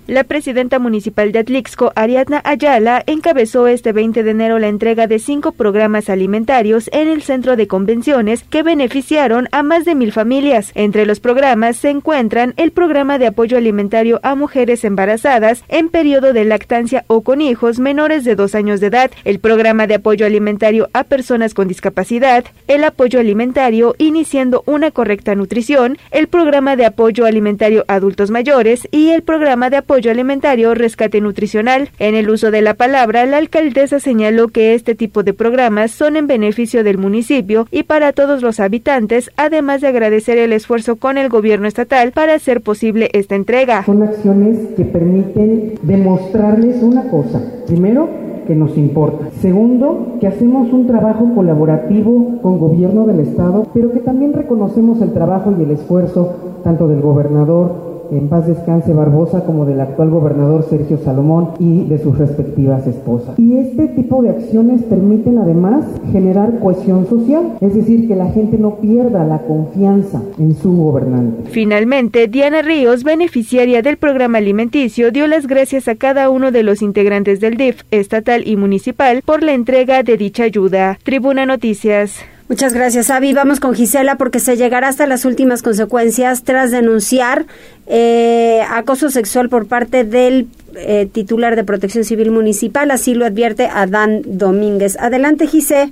[0.07, 5.19] La presidenta municipal de Atlixco, Ariadna Ayala, encabezó este 20 de enero la entrega de
[5.19, 10.73] cinco programas alimentarios en el centro de convenciones que beneficiaron a más de mil familias.
[10.75, 16.35] Entre los programas se encuentran el programa de apoyo alimentario a mujeres embarazadas en periodo
[16.35, 20.27] de lactancia o con hijos menores de dos años de edad, el programa de apoyo
[20.27, 26.85] alimentario a personas con discapacidad, el apoyo alimentario iniciando una correcta nutrición, el programa de
[26.85, 31.89] apoyo alimentario a adultos mayores y el programa de apoyo apoyo alimentario rescate nutricional.
[32.01, 36.17] En el uso de la palabra, la alcaldesa señaló que este tipo de programas son
[36.17, 41.17] en beneficio del municipio y para todos los habitantes, además de agradecer el esfuerzo con
[41.17, 43.85] el gobierno estatal para hacer posible esta entrega.
[43.85, 47.41] Son acciones que permiten demostrarles una cosa.
[47.69, 48.09] Primero,
[48.49, 49.31] que nos importa.
[49.41, 55.13] Segundo, que hacemos un trabajo colaborativo con gobierno del Estado, pero que también reconocemos el
[55.13, 60.67] trabajo y el esfuerzo tanto del gobernador en paz descanse Barbosa como del actual gobernador
[60.69, 63.39] Sergio Salomón y de sus respectivas esposas.
[63.39, 68.59] Y este tipo de acciones permiten además generar cohesión social, es decir, que la gente
[68.59, 71.51] no pierda la confianza en su gobernante.
[71.51, 76.83] Finalmente, Diana Ríos, beneficiaria del programa alimenticio, dio las gracias a cada uno de los
[76.83, 80.99] integrantes del DIF estatal y municipal por la entrega de dicha ayuda.
[81.03, 82.25] Tribuna Noticias.
[82.47, 83.33] Muchas gracias, Avi.
[83.33, 87.47] Vamos con Gisela porque se llegará hasta las últimas consecuencias tras denunciar
[87.87, 92.91] eh, acoso sexual por parte del eh, titular de Protección Civil Municipal.
[92.91, 94.99] Así lo advierte Adán Domínguez.
[95.01, 95.91] Adelante, Gisela.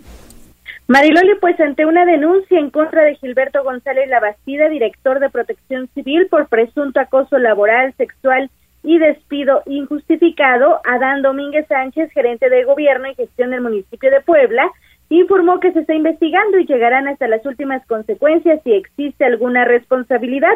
[0.88, 6.26] Mariloli, pues ante una denuncia en contra de Gilberto González Labastida, director de Protección Civil,
[6.28, 8.50] por presunto acoso laboral, sexual
[8.82, 14.70] y despido injustificado, Adán Domínguez Sánchez, gerente de gobierno y gestión del municipio de Puebla,
[15.18, 20.54] informó que se está investigando y llegarán hasta las últimas consecuencias si existe alguna responsabilidad.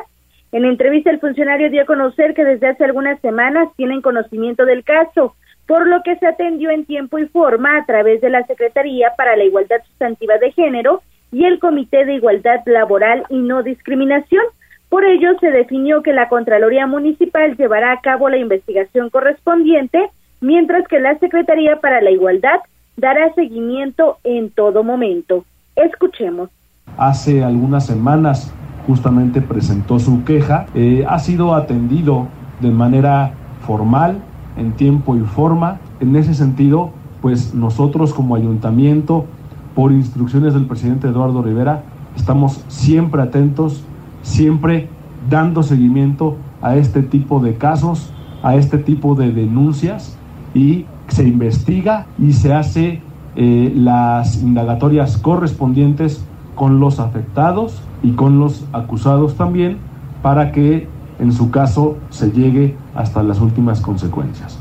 [0.52, 4.84] En entrevista, el funcionario dio a conocer que desde hace algunas semanas tienen conocimiento del
[4.84, 5.34] caso,
[5.66, 9.36] por lo que se atendió en tiempo y forma a través de la Secretaría para
[9.36, 14.44] la Igualdad Sustantiva de Género y el Comité de Igualdad Laboral y No Discriminación.
[14.88, 20.08] Por ello, se definió que la Contraloría Municipal llevará a cabo la investigación correspondiente,
[20.40, 22.60] mientras que la Secretaría para la Igualdad
[22.96, 25.44] dará seguimiento en todo momento.
[25.74, 26.50] Escuchemos.
[26.96, 28.52] Hace algunas semanas
[28.86, 32.28] justamente presentó su queja, eh, ha sido atendido
[32.60, 33.32] de manera
[33.66, 34.22] formal,
[34.56, 35.80] en tiempo y forma.
[36.00, 39.26] En ese sentido, pues nosotros como ayuntamiento,
[39.74, 41.82] por instrucciones del presidente Eduardo Rivera,
[42.16, 43.84] estamos siempre atentos,
[44.22, 44.88] siempre
[45.28, 48.10] dando seguimiento a este tipo de casos,
[48.42, 50.16] a este tipo de denuncias
[50.54, 53.00] y se investiga y se hace
[53.36, 59.78] eh, las indagatorias correspondientes con los afectados y con los acusados también
[60.22, 60.86] para que
[61.18, 64.58] en su caso se llegue hasta las últimas consecuencias.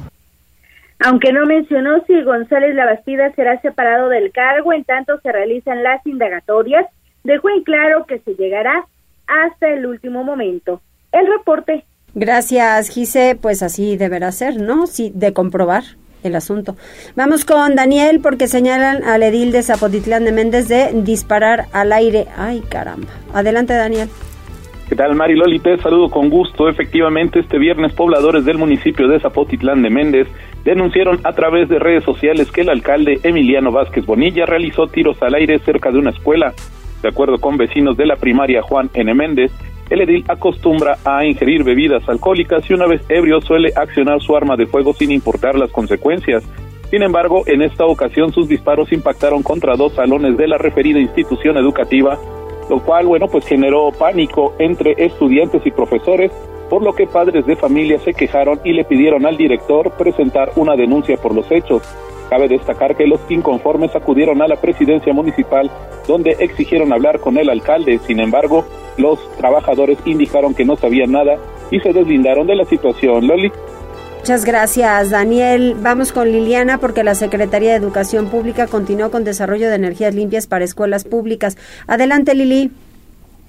[0.99, 6.05] Aunque no mencionó si González Labastida será separado del cargo en tanto se realizan las
[6.05, 6.85] indagatorias,
[7.23, 8.85] dejó en claro que se llegará
[9.27, 10.81] hasta el último momento.
[11.11, 11.85] El reporte.
[12.13, 13.37] Gracias, Gise.
[13.41, 14.87] Pues así deberá ser, ¿no?
[14.87, 15.83] Sí, de comprobar
[16.25, 16.75] el asunto.
[17.15, 22.27] Vamos con Daniel porque señalan al edil de Zapotitlán de Méndez de disparar al aire.
[22.37, 23.07] Ay, caramba.
[23.33, 24.09] Adelante, Daniel.
[24.89, 25.59] ¿Qué tal, Mari Loli?
[25.59, 26.69] Te saludo con gusto.
[26.69, 30.27] Efectivamente, este viernes pobladores del municipio de Zapotitlán de Méndez
[30.63, 35.33] denunciaron a través de redes sociales que el alcalde Emiliano Vázquez Bonilla realizó tiros al
[35.35, 36.53] aire cerca de una escuela.
[37.01, 39.13] De acuerdo con vecinos de la primaria Juan N.
[39.15, 39.51] Méndez,
[39.89, 44.55] el edil acostumbra a ingerir bebidas alcohólicas y una vez ebrio suele accionar su arma
[44.55, 46.43] de fuego sin importar las consecuencias.
[46.89, 51.57] Sin embargo, en esta ocasión sus disparos impactaron contra dos salones de la referida institución
[51.57, 52.17] educativa
[52.69, 56.31] lo cual, bueno, pues generó pánico entre estudiantes y profesores,
[56.69, 60.75] por lo que padres de familia se quejaron y le pidieron al director presentar una
[60.75, 61.83] denuncia por los hechos.
[62.29, 65.69] Cabe destacar que los inconformes acudieron a la presidencia municipal
[66.07, 67.99] donde exigieron hablar con el alcalde.
[67.99, 68.65] Sin embargo,
[68.97, 71.37] los trabajadores indicaron que no sabían nada
[71.69, 73.27] y se deslindaron de la situación.
[73.27, 73.51] Loli.
[74.25, 75.75] Muchas gracias, Daniel.
[75.83, 80.47] Vamos con Liliana porque la Secretaría de Educación Pública continuó con desarrollo de energías limpias
[80.47, 81.59] para escuelas públicas.
[81.85, 82.71] Adelante, Lili.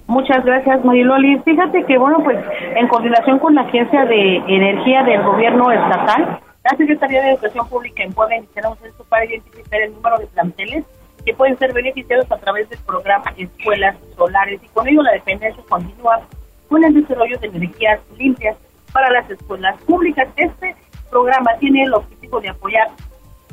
[0.05, 1.39] Muchas gracias, Mariloli.
[1.39, 2.37] Fíjate que, bueno, pues
[2.75, 8.03] en coordinación con la Agencia de Energía del Gobierno Estatal, la Secretaría de Educación Pública
[8.03, 10.85] en Puebla iniciará un censo para identificar el número de planteles
[11.25, 15.63] que pueden ser beneficiados a través del programa Escuelas Solares y con ello la dependencia
[15.67, 16.21] continúa
[16.69, 18.55] con el desarrollo de energías limpias
[18.97, 20.27] para las escuelas públicas.
[20.37, 20.75] Este
[21.11, 22.87] programa tiene el objetivo de apoyar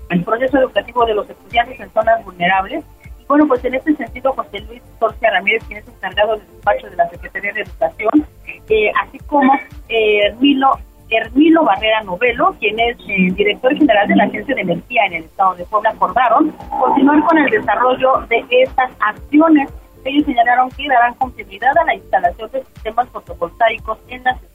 [0.09, 2.83] el proceso educativo de los estudiantes en zonas vulnerables.
[3.21, 6.89] Y bueno, pues en este sentido, José Luis Torcia Ramírez, quien es encargado del despacho
[6.89, 8.27] de la Secretaría de Educación,
[8.71, 9.53] eh, así como
[9.91, 10.79] eh, Hermilo,
[11.11, 15.25] Hermilo Barrera Novelo, quien es eh, director general de la Agencia de Energía en el
[15.25, 19.71] Estado de Puebla, acordaron continuar con el desarrollo de estas acciones
[20.07, 24.54] ellos señalaron que darán continuidad a la instalación de sistemas fotovoltaicos en las escuelas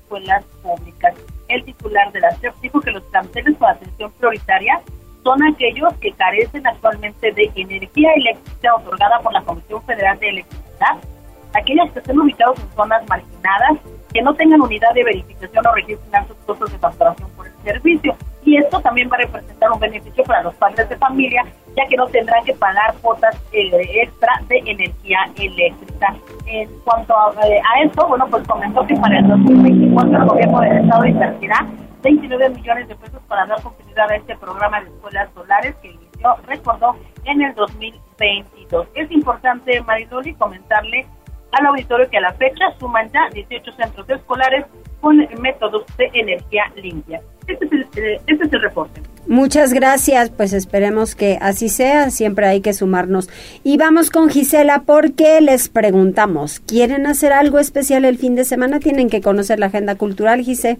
[0.61, 1.15] públicas.
[1.47, 4.81] El titular de la CEP dijo que los planteles con atención prioritaria
[5.23, 10.97] son aquellos que carecen actualmente de energía eléctrica otorgada por la Comisión Federal de Electricidad,
[11.53, 13.77] aquellos que estén ubicados en zonas marginadas,
[14.13, 18.15] que no tengan unidad de verificación o registrar sus costos de facturación por el servicio.
[18.49, 21.45] Y esto también va a representar un beneficio para los padres de familia
[21.77, 23.69] ya que no tendrán que pagar cuotas eh,
[24.01, 26.15] extra de energía eléctrica.
[26.47, 30.77] En cuanto eh, a, esto, bueno, pues comentó que para el 2024 el gobierno del
[30.79, 31.67] estado invertirá
[32.01, 36.35] 29 millones de pesos para dar continuidad a este programa de escuelas solares que inició,
[36.47, 38.87] recordó, en el 2022.
[38.95, 41.05] Es importante, Mariloli, comentarle
[41.51, 44.65] al auditorio que a la fecha suman ya 18 centros escolares
[45.01, 47.21] con métodos de energía limpia.
[47.47, 49.01] Este es el, eh, este es el reporte.
[49.27, 53.29] Muchas gracias, pues esperemos que así sea, siempre hay que sumarnos.
[53.63, 58.79] Y vamos con Gisela porque les preguntamos, ¿quieren hacer algo especial el fin de semana?
[58.79, 60.79] Tienen que conocer la agenda cultural, Gisela.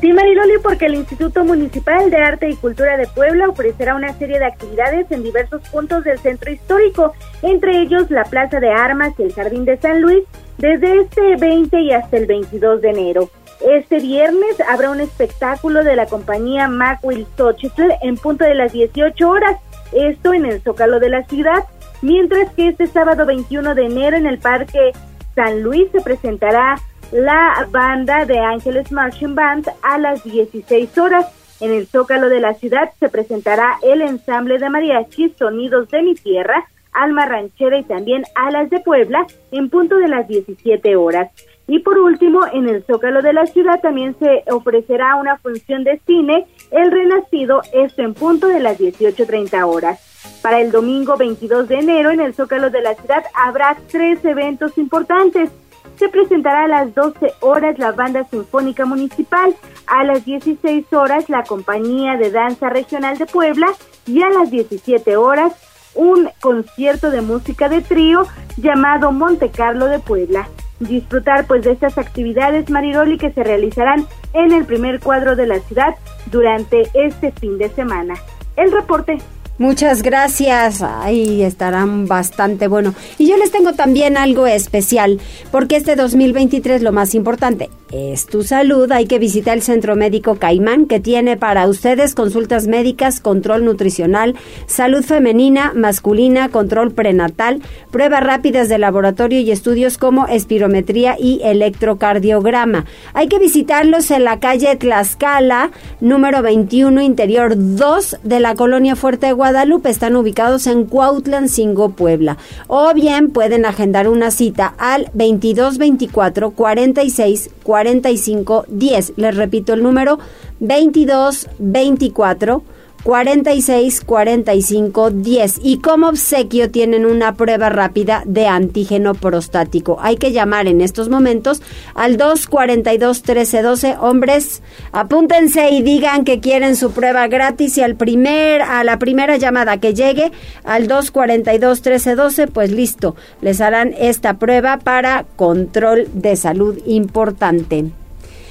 [0.00, 4.38] Sí, Mariloli, porque el Instituto Municipal de Arte y Cultura de Puebla ofrecerá una serie
[4.38, 9.22] de actividades en diversos puntos del centro histórico, entre ellos la Plaza de Armas y
[9.22, 10.24] el Jardín de San Luis,
[10.58, 13.30] desde este 20 y hasta el 22 de enero.
[13.66, 19.28] Este viernes habrá un espectáculo de la compañía Macwill Xochitl en punto de las 18
[19.28, 19.56] horas,
[19.92, 21.64] esto en el Zócalo de la ciudad,
[22.02, 24.92] mientras que este sábado 21 de enero en el Parque
[25.34, 26.76] San Luis se presentará
[27.12, 31.26] la banda de Ángeles Marching Band a las 16 horas.
[31.60, 36.14] En el Zócalo de la ciudad se presentará el ensamble de mariachi Sonidos de mi
[36.14, 41.30] Tierra, Alma Ranchera y también Alas de Puebla en punto de las 17 horas.
[41.66, 45.98] Y por último, en el Zócalo de la ciudad también se ofrecerá una función de
[46.06, 50.40] cine, El Renacido, esto en punto de las 18.30 horas.
[50.42, 54.76] Para el domingo 22 de enero, en el Zócalo de la ciudad habrá tres eventos
[54.76, 55.50] importantes.
[55.98, 59.54] Se presentará a las 12 horas la Banda Sinfónica Municipal,
[59.86, 63.68] a las 16 horas la Compañía de Danza Regional de Puebla
[64.06, 65.52] y a las 17 horas
[65.94, 68.26] un concierto de música de trío
[68.56, 70.48] llamado Monte Carlo de Puebla
[70.80, 75.60] disfrutar pues de estas actividades Mariroli que se realizarán en el primer cuadro de la
[75.60, 75.94] ciudad
[76.30, 78.14] durante este fin de semana.
[78.56, 79.18] el reporte.
[79.56, 80.82] Muchas gracias.
[80.82, 82.92] Ahí estarán bastante bueno.
[83.18, 85.20] Y yo les tengo también algo especial,
[85.52, 88.90] porque este 2023 lo más importante es tu salud.
[88.90, 94.34] Hay que visitar el Centro Médico Caimán, que tiene para ustedes consultas médicas, control nutricional,
[94.66, 102.86] salud femenina, masculina, control prenatal, pruebas rápidas de laboratorio y estudios como espirometría y electrocardiograma.
[103.12, 109.32] Hay que visitarlos en la calle Tlaxcala, número 21, interior 2 de la colonia Fuerte
[109.44, 109.90] Guadalupe.
[109.90, 112.38] Están ubicados en Cuautlancingo, Puebla.
[112.66, 119.12] O bien pueden agendar una cita al 2224 46 45 10.
[119.16, 120.18] Les repito el número
[120.60, 122.62] 2224
[123.04, 129.98] 46 45 10 y como obsequio tienen una prueba rápida de antígeno prostático.
[130.00, 131.60] Hay que llamar en estos momentos
[131.94, 133.96] al 242 1312.
[134.00, 139.36] Hombres, apúntense y digan que quieren su prueba gratis y al primer a la primera
[139.36, 140.32] llamada que llegue
[140.64, 147.84] al 242 1312, pues listo, les harán esta prueba para control de salud importante.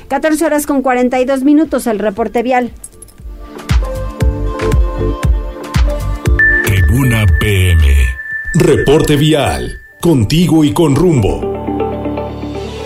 [0.09, 2.71] 14 horas con 42 minutos el reporte vial.
[6.65, 7.83] Tribuna PM.
[8.53, 9.81] Reporte vial.
[9.99, 11.41] Contigo y con rumbo.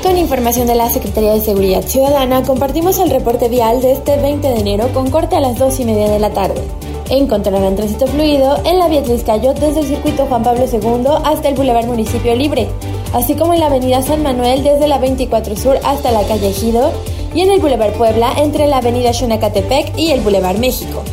[0.02, 4.48] Con información de la Secretaría de Seguridad Ciudadana, compartimos el reporte vial de este 20
[4.48, 6.62] de enero con corte a las 2 y media de la tarde.
[7.10, 11.56] Encontrarán tránsito fluido en la vía Tliscayo desde el circuito Juan Pablo II hasta el
[11.56, 12.68] Boulevard Municipio Libre,
[13.14, 16.92] así como en la avenida San Manuel desde la 24 Sur hasta la calle Ejido
[17.34, 21.04] y en el Boulevard Puebla entre la avenida Xunacatepec y el Boulevard México.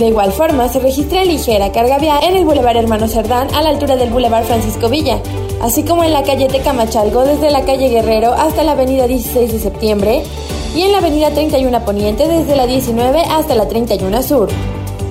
[0.00, 3.68] De igual forma, se registra ligera carga vial en el Boulevard Hermano Cerdán a la
[3.68, 5.18] altura del Boulevard Francisco Villa,
[5.60, 9.58] así como en la calle Tecamachalgo desde la calle Guerrero hasta la avenida 16 de
[9.58, 10.22] septiembre
[10.74, 14.48] y en la avenida 31 Poniente desde la 19 hasta la 31 Sur.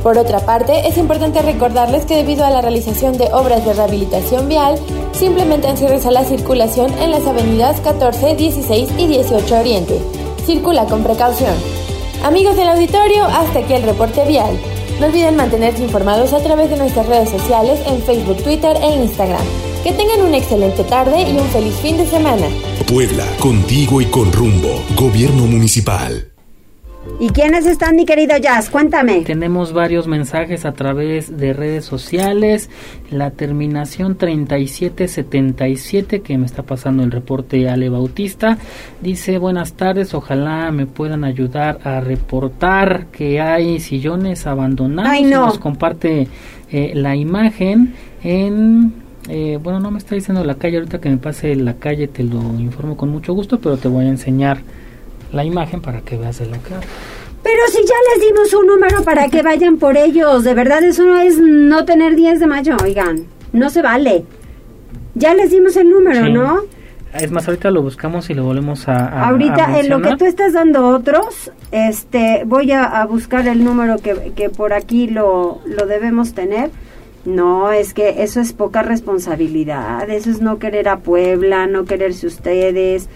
[0.02, 4.50] Por otra parte, es importante recordarles que debido a la realización de obras de rehabilitación
[4.50, 4.80] vial,
[5.12, 10.02] simplemente cierres a la circulación en las avenidas 14, 16 y 18 Oriente.
[10.48, 11.54] Circula con precaución.
[12.24, 14.60] Amigos del auditorio, hasta aquí el reporte vial.
[15.00, 19.45] No olviden mantenerse informados a través de nuestras redes sociales en Facebook, Twitter e Instagram.
[19.84, 22.47] Que tengan una excelente tarde y un feliz fin de semana.
[22.86, 24.84] Puebla, contigo y con rumbo.
[24.97, 26.29] Gobierno Municipal.
[27.22, 28.70] ¿Y quiénes están, mi querido Jazz?
[28.70, 29.26] Cuéntame.
[29.26, 32.70] Tenemos varios mensajes a través de redes sociales.
[33.11, 38.57] La terminación 3777 que me está pasando el reporte Ale Bautista
[39.01, 45.11] dice buenas tardes, ojalá me puedan ayudar a reportar que hay sillones abandonados.
[45.11, 45.47] Ay, no.
[45.47, 46.30] Nos comparte
[46.72, 48.93] eh, la imagen en
[49.28, 52.24] eh, bueno, no me está diciendo la calle, ahorita que me pase la calle te
[52.24, 54.61] lo informo con mucho gusto, pero te voy a enseñar
[55.32, 56.82] la imagen para que veas la cara.
[57.44, 61.06] Pero si ya les dimos un número para que vayan por ellos, de verdad eso
[61.06, 64.26] no es no tener 10 de mayo, oigan, no se vale.
[65.16, 66.32] Ya les dimos el número, Sí.
[66.34, 66.60] ¿no?
[67.14, 68.98] Es más, ahorita lo buscamos y lo volvemos a.
[69.08, 73.48] a- Ahorita a en lo que tú estás dando otros, este, voy a, a buscar
[73.48, 76.70] el número que, que por aquí lo, lo debemos tener.
[77.26, 82.28] No, es que eso es poca responsabilidad, eso es no querer a Puebla, no quererse
[82.28, 83.10] ustedes.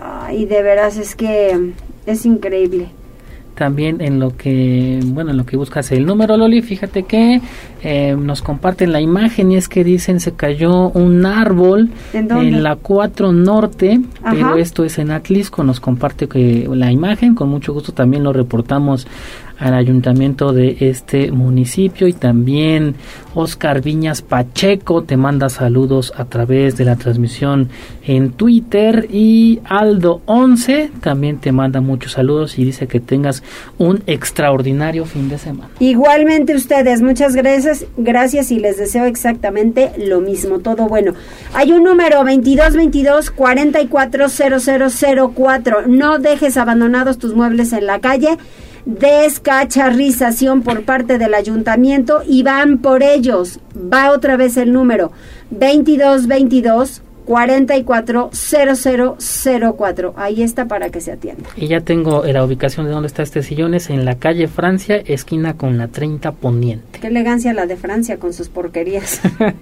[0.00, 1.72] Ay, de veras es que
[2.06, 2.90] es increíble.
[3.54, 7.40] También en lo que, bueno, en lo que buscas el número, Loli, fíjate que
[7.82, 12.76] eh, nos comparten la imagen y es que dicen se cayó un árbol ¿En la
[12.76, 14.30] 4 Norte, Ajá.
[14.30, 18.32] pero esto es en Atlisco, nos comparte que la imagen, con mucho gusto también lo
[18.32, 19.08] reportamos
[19.58, 22.94] al ayuntamiento de este municipio y también
[23.34, 27.68] Oscar Viñas Pacheco te manda saludos a través de la transmisión
[28.06, 33.42] en Twitter y Aldo 11 también te manda muchos saludos y dice que tengas
[33.78, 35.70] un extraordinario fin de semana.
[35.80, 41.14] Igualmente ustedes, muchas gracias, gracias y les deseo exactamente lo mismo, todo bueno.
[41.54, 45.86] Hay un número 2222 440004.
[45.86, 48.38] No dejes abandonados tus muebles en la calle.
[48.88, 53.60] Descacharrización por parte del ayuntamiento y van por ellos.
[53.76, 55.12] Va otra vez el número
[55.50, 60.14] 2222 440004.
[60.16, 61.50] Ahí está para que se atienda.
[61.54, 64.48] Y ya tengo eh, la ubicación de dónde está este sillón, es en la calle
[64.48, 66.98] Francia, esquina con la 30 Poniente.
[66.98, 69.20] Qué elegancia la de Francia con sus porquerías.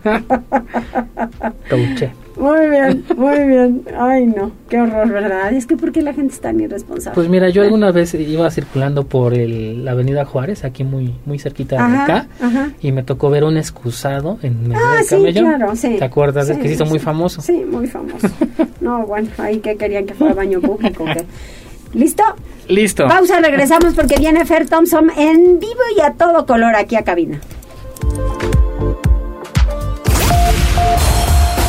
[1.68, 2.12] Touché.
[2.36, 3.82] Muy bien, muy bien.
[3.98, 5.52] Ay, no, qué horror, ¿verdad?
[5.54, 7.14] Es que ¿por qué la gente es tan irresponsable?
[7.14, 11.38] Pues mira, yo alguna vez iba circulando por el, la avenida Juárez, aquí muy muy
[11.38, 12.70] cerquita de acá, ajá.
[12.82, 15.96] y me tocó ver un excusado en medio Ah, del sí, claro, sí.
[15.98, 16.48] ¿Te acuerdas?
[16.48, 17.40] Sí, que se hizo muy famoso.
[17.40, 18.28] Sí, muy famoso.
[18.80, 21.04] No, bueno, ahí que querían que fuera baño público.
[21.94, 22.22] ¿Listo?
[22.68, 23.08] Listo.
[23.08, 27.40] Pausa, regresamos porque viene Fer Thompson en vivo y a todo color aquí a cabina.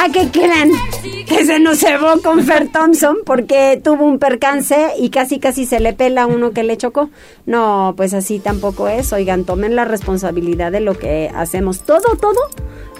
[0.00, 0.70] Ah, ¿qué creen?
[1.26, 5.80] Que se nos cebó con Fer Thompson porque tuvo un percance y casi casi se
[5.80, 7.10] le pela a uno que le chocó.
[7.46, 9.12] No, pues así tampoco es.
[9.12, 11.82] Oigan, tomen la responsabilidad de lo que hacemos.
[11.82, 12.38] Todo, todo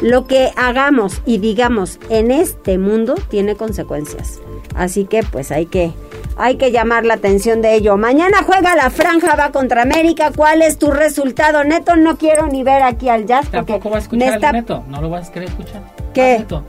[0.00, 4.40] lo que hagamos y digamos en este mundo tiene consecuencias.
[4.74, 5.92] Así que pues hay que
[6.36, 7.96] hay que llamar la atención de ello.
[7.96, 10.32] Mañana juega la franja, va contra América.
[10.34, 11.62] ¿Cuál es tu resultado?
[11.62, 13.48] Neto, no quiero ni ver aquí al jazz.
[13.50, 14.82] Tampoco vas a escuchar al Neto.
[14.88, 15.82] No lo vas a querer escuchar.
[16.12, 16.38] ¿Qué?
[16.40, 16.64] Neto.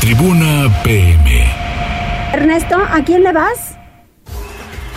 [0.00, 1.46] Tribuna PM.
[2.32, 3.76] Ernesto, ¿a quién le vas?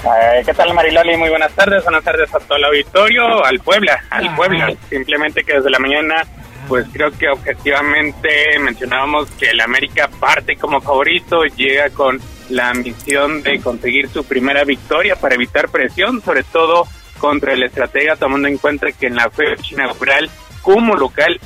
[0.04, 1.18] Eh, ¿Qué tal Mariloli?
[1.18, 4.34] Muy buenas tardes, buenas tardes a todo el auditorio, al Puebla, al.
[4.36, 4.74] Puebla.
[4.90, 6.24] Simplemente que desde la mañana,
[6.68, 13.44] pues creo que objetivamente mencionábamos que el América parte como favorito, llega con la misión
[13.44, 18.58] de conseguir su primera victoria para evitar presión, sobre todo contra el estratega, tomando en
[18.58, 20.30] cuenta que en la fecha inaugural
[20.62, 21.40] como local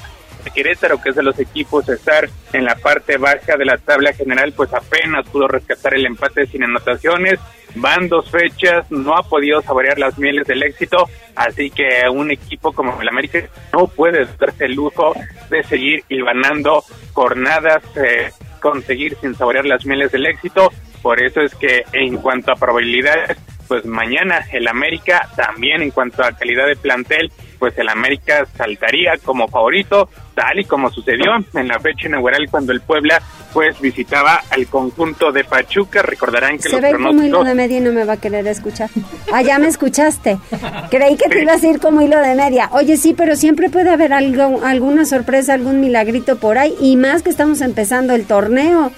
[0.51, 4.53] Querétaro, que es de los equipos estar en la parte baja de la tabla general,
[4.55, 7.39] pues apenas pudo rescatar el empate sin anotaciones.
[7.75, 12.71] Van dos fechas, no ha podido saborear las mieles del éxito, así que un equipo
[12.71, 13.39] como el América
[13.73, 15.13] no puede darse el lujo
[15.49, 16.83] de seguir hilvanando
[17.13, 20.71] jornadas, eh, conseguir sin saborear las mieles del éxito.
[21.01, 23.37] Por eso es que en cuanto a probabilidades,
[23.67, 29.13] pues mañana el América también en cuanto a calidad de plantel, pues el América saltaría
[29.23, 33.21] como favorito, tal y como sucedió en la fecha inaugural cuando el Puebla
[33.53, 36.01] pues visitaba al conjunto de Pachuca.
[36.01, 38.17] Recordarán que Se los ve como hilo pronósticos de media y no me va a
[38.17, 38.89] querer escuchar.
[39.31, 40.39] Ah, ya me escuchaste.
[40.89, 42.69] Creí que te ibas a ir como hilo de media.
[42.71, 46.75] Oye, sí, pero siempre puede haber algo, alguna sorpresa, algún milagrito por ahí.
[46.81, 48.91] Y más que estamos empezando el torneo.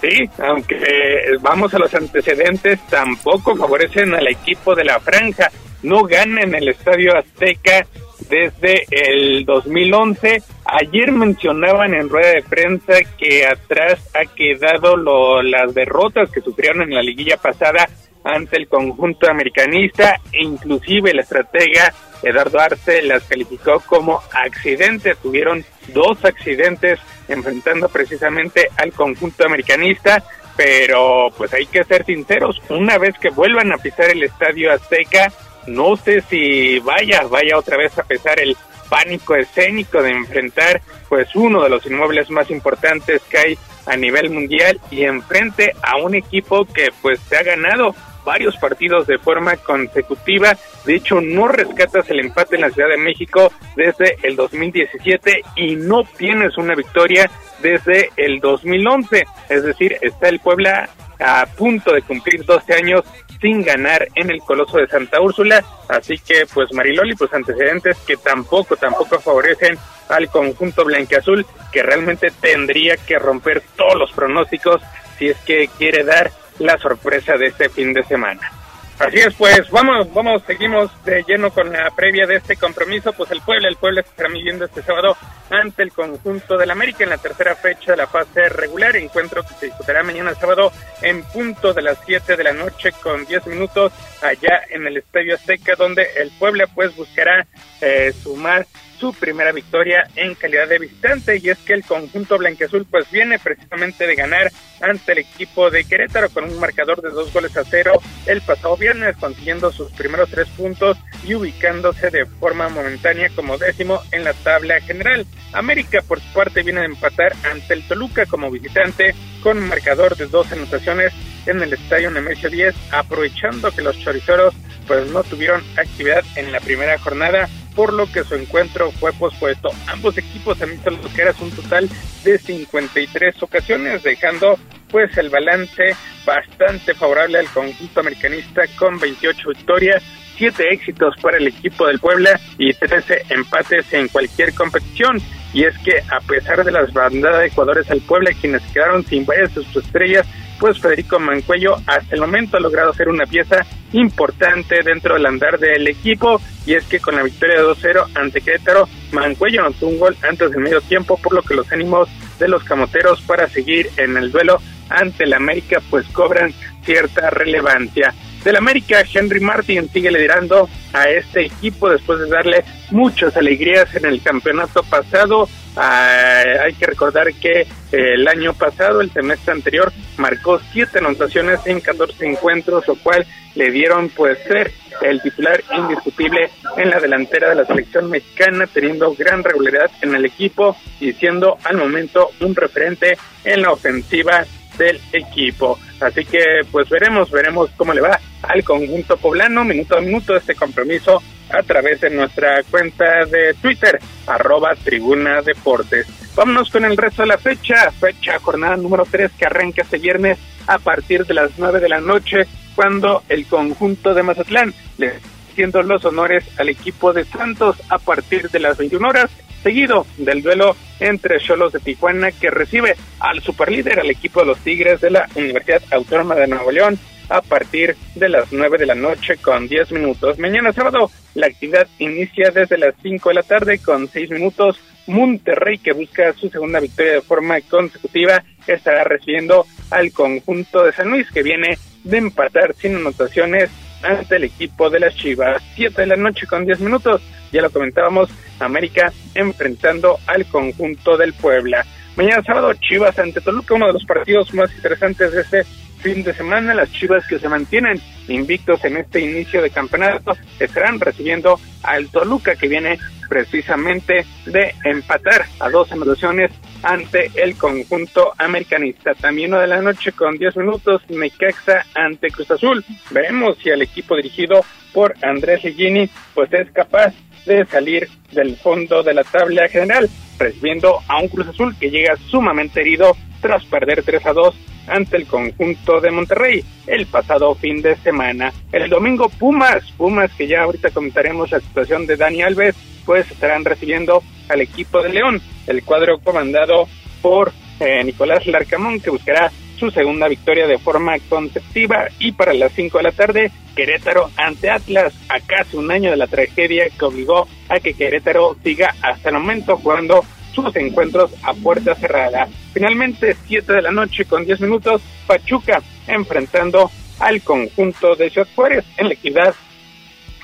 [0.00, 5.50] Sí, aunque vamos a los antecedentes, tampoco favorecen al equipo de la franja.
[5.82, 7.86] No gana en el Estadio Azteca
[8.28, 10.42] desde el 2011.
[10.64, 16.82] Ayer mencionaban en rueda de prensa que atrás ha quedado lo, las derrotas que sufrieron
[16.82, 17.88] en la liguilla pasada
[18.24, 21.92] ante el conjunto americanista e inclusive el estratega
[22.22, 25.16] Eduardo Arce las calificó como accidente.
[25.16, 30.22] Tuvieron dos accidentes enfrentando precisamente al conjunto americanista,
[30.56, 35.32] pero pues hay que ser sinceros, una vez que vuelvan a pisar el estadio Azteca,
[35.66, 38.56] no sé si vaya, vaya otra vez a pesar el
[38.88, 44.30] pánico escénico de enfrentar pues uno de los inmuebles más importantes que hay a nivel
[44.30, 47.94] mundial y enfrente a un equipo que pues se ha ganado
[48.24, 50.56] varios partidos de forma consecutiva.
[50.84, 55.76] De hecho, no rescatas el empate en la Ciudad de México desde el 2017 y
[55.76, 59.24] no tienes una victoria desde el 2011.
[59.48, 60.88] Es decir, está el Puebla
[61.18, 63.02] a punto de cumplir 12 años
[63.42, 65.62] sin ganar en el Coloso de Santa Úrsula.
[65.88, 69.76] Así que, pues Mariloli, pues antecedentes que tampoco, tampoco favorecen
[70.08, 74.80] al conjunto blanqueazul, que realmente tendría que romper todos los pronósticos
[75.18, 78.61] si es que quiere dar la sorpresa de este fin de semana.
[79.02, 83.32] Así es, pues vamos, vamos, seguimos de lleno con la previa de este compromiso, pues
[83.32, 85.16] el Puebla, el Puebla estará midiendo este sábado
[85.50, 89.54] ante el conjunto del América en la tercera fecha de la fase regular, encuentro que
[89.54, 90.70] se disputará mañana sábado
[91.02, 93.92] en punto de las 7 de la noche con 10 minutos
[94.22, 97.44] allá en el Estadio Azteca, donde el Puebla pues buscará
[97.80, 98.68] eh, sumar
[99.02, 103.36] su primera victoria en calidad de visitante y es que el conjunto blanqueazul pues viene
[103.36, 107.64] precisamente de ganar ante el equipo de Querétaro con un marcador de dos goles a
[107.64, 107.94] cero
[108.26, 114.00] el pasado viernes consiguiendo sus primeros tres puntos y ubicándose de forma momentánea como décimo
[114.12, 115.26] en la tabla general.
[115.52, 120.16] América por su parte viene de empatar ante el Toluca como visitante con un marcador
[120.16, 121.12] de dos anotaciones
[121.46, 124.54] en el estadio Nemesio 10 aprovechando que los choriceros
[124.86, 129.70] pues no tuvieron actividad en la primera jornada por lo que su encuentro fue pospuesto.
[129.86, 131.88] Ambos equipos visto lo que era un total
[132.24, 134.58] de 53 ocasiones, dejando
[134.90, 140.02] pues el balance bastante favorable al conjunto americanista con 28 victorias,
[140.36, 145.18] 7 éxitos para el equipo del Puebla y 13 empates en cualquier competición.
[145.54, 149.26] Y es que a pesar de las bandadas de jugadores al Puebla, quienes quedaron sin
[149.26, 150.26] varias de sus estrellas,
[150.62, 155.58] pues Federico Mancuello hasta el momento ha logrado ser una pieza importante dentro del andar
[155.58, 159.98] del equipo y es que con la victoria de 2-0 ante Querétaro, Mancuello anotó un
[159.98, 162.08] gol antes del medio tiempo por lo que los ánimos
[162.38, 166.54] de los camoteros para seguir en el duelo ante el América pues cobran
[166.84, 168.14] cierta relevancia.
[168.44, 174.04] Del América, Henry Martin sigue liderando a este equipo después de darle muchas alegrías en
[174.04, 175.48] el campeonato pasado.
[175.76, 181.60] Ah, hay que recordar que eh, el año pasado, el semestre anterior, marcó siete anotaciones
[181.66, 183.24] en 14 encuentros, lo cual
[183.54, 184.72] le dieron pues ser
[185.02, 190.24] el titular indiscutible en la delantera de la selección mexicana, teniendo gran regularidad en el
[190.24, 194.44] equipo y siendo al momento un referente en la ofensiva
[194.78, 195.78] del equipo.
[196.00, 200.54] Así que pues veremos, veremos cómo le va al conjunto poblano, minuto a minuto este
[200.54, 206.06] compromiso a través de nuestra cuenta de Twitter, arroba Tribuna Deportes.
[206.34, 210.38] Vámonos con el resto de la fecha, fecha jornada número 3 que arranca este viernes
[210.66, 215.20] a partir de las 9 de la noche, cuando el conjunto de Mazatlán le
[215.52, 219.30] haciendo los honores al equipo de Santos a partir de las 21 horas
[219.62, 224.58] seguido del duelo entre Cholos de Tijuana que recibe al superlíder, al equipo de los
[224.58, 226.98] Tigres de la Universidad Autónoma de Nuevo León
[227.28, 230.38] a partir de las 9 de la noche con 10 minutos.
[230.38, 234.78] Mañana sábado la actividad inicia desde las 5 de la tarde con 6 minutos.
[235.06, 241.08] Monterrey que busca su segunda victoria de forma consecutiva estará recibiendo al conjunto de San
[241.08, 243.70] Luis que viene de empatar sin anotaciones
[244.02, 245.62] ante el equipo de las Chivas.
[245.74, 247.22] 7 de la noche con 10 minutos
[247.52, 251.84] ya lo comentábamos, América enfrentando al conjunto del Puebla.
[252.16, 255.64] Mañana sábado, Chivas ante Toluca, uno de los partidos más interesantes de este
[256.00, 256.74] fin de semana.
[256.74, 262.56] Las Chivas que se mantienen invictos en este inicio de campeonato estarán recibiendo al Toluca
[262.56, 262.98] que viene
[263.32, 266.50] precisamente de empatar a dos anotaciones
[266.82, 269.14] ante el conjunto americanista.
[269.14, 272.84] También una de la noche con 10 minutos, Necaxa ante Cruz Azul.
[273.10, 277.14] Veremos si el equipo dirigido por Andrés Ligini pues es capaz
[277.46, 282.14] de salir del fondo de la tabla general, recibiendo a un Cruz Azul que llega
[282.28, 284.54] sumamente herido tras perder 3 a 2
[284.86, 288.52] ante el conjunto de Monterrey el pasado fin de semana.
[288.72, 293.64] El domingo Pumas, Pumas que ya ahorita comentaremos la situación de Dani Alves, pues estarán
[293.64, 296.88] recibiendo al equipo de León, el cuadro comandado
[297.20, 302.72] por eh, Nicolás Larcamón que buscará su segunda victoria de forma conceptiva y para las
[302.72, 307.04] 5 de la tarde Querétaro ante Atlas a casi un año de la tragedia que
[307.04, 312.48] obligó a que Querétaro siga hasta el momento jugando sus encuentros a puerta cerrada.
[312.72, 318.84] Finalmente, 7 de la noche con 10 minutos, Pachuca enfrentando al conjunto de Ciudad Juárez
[318.96, 319.54] en la equidad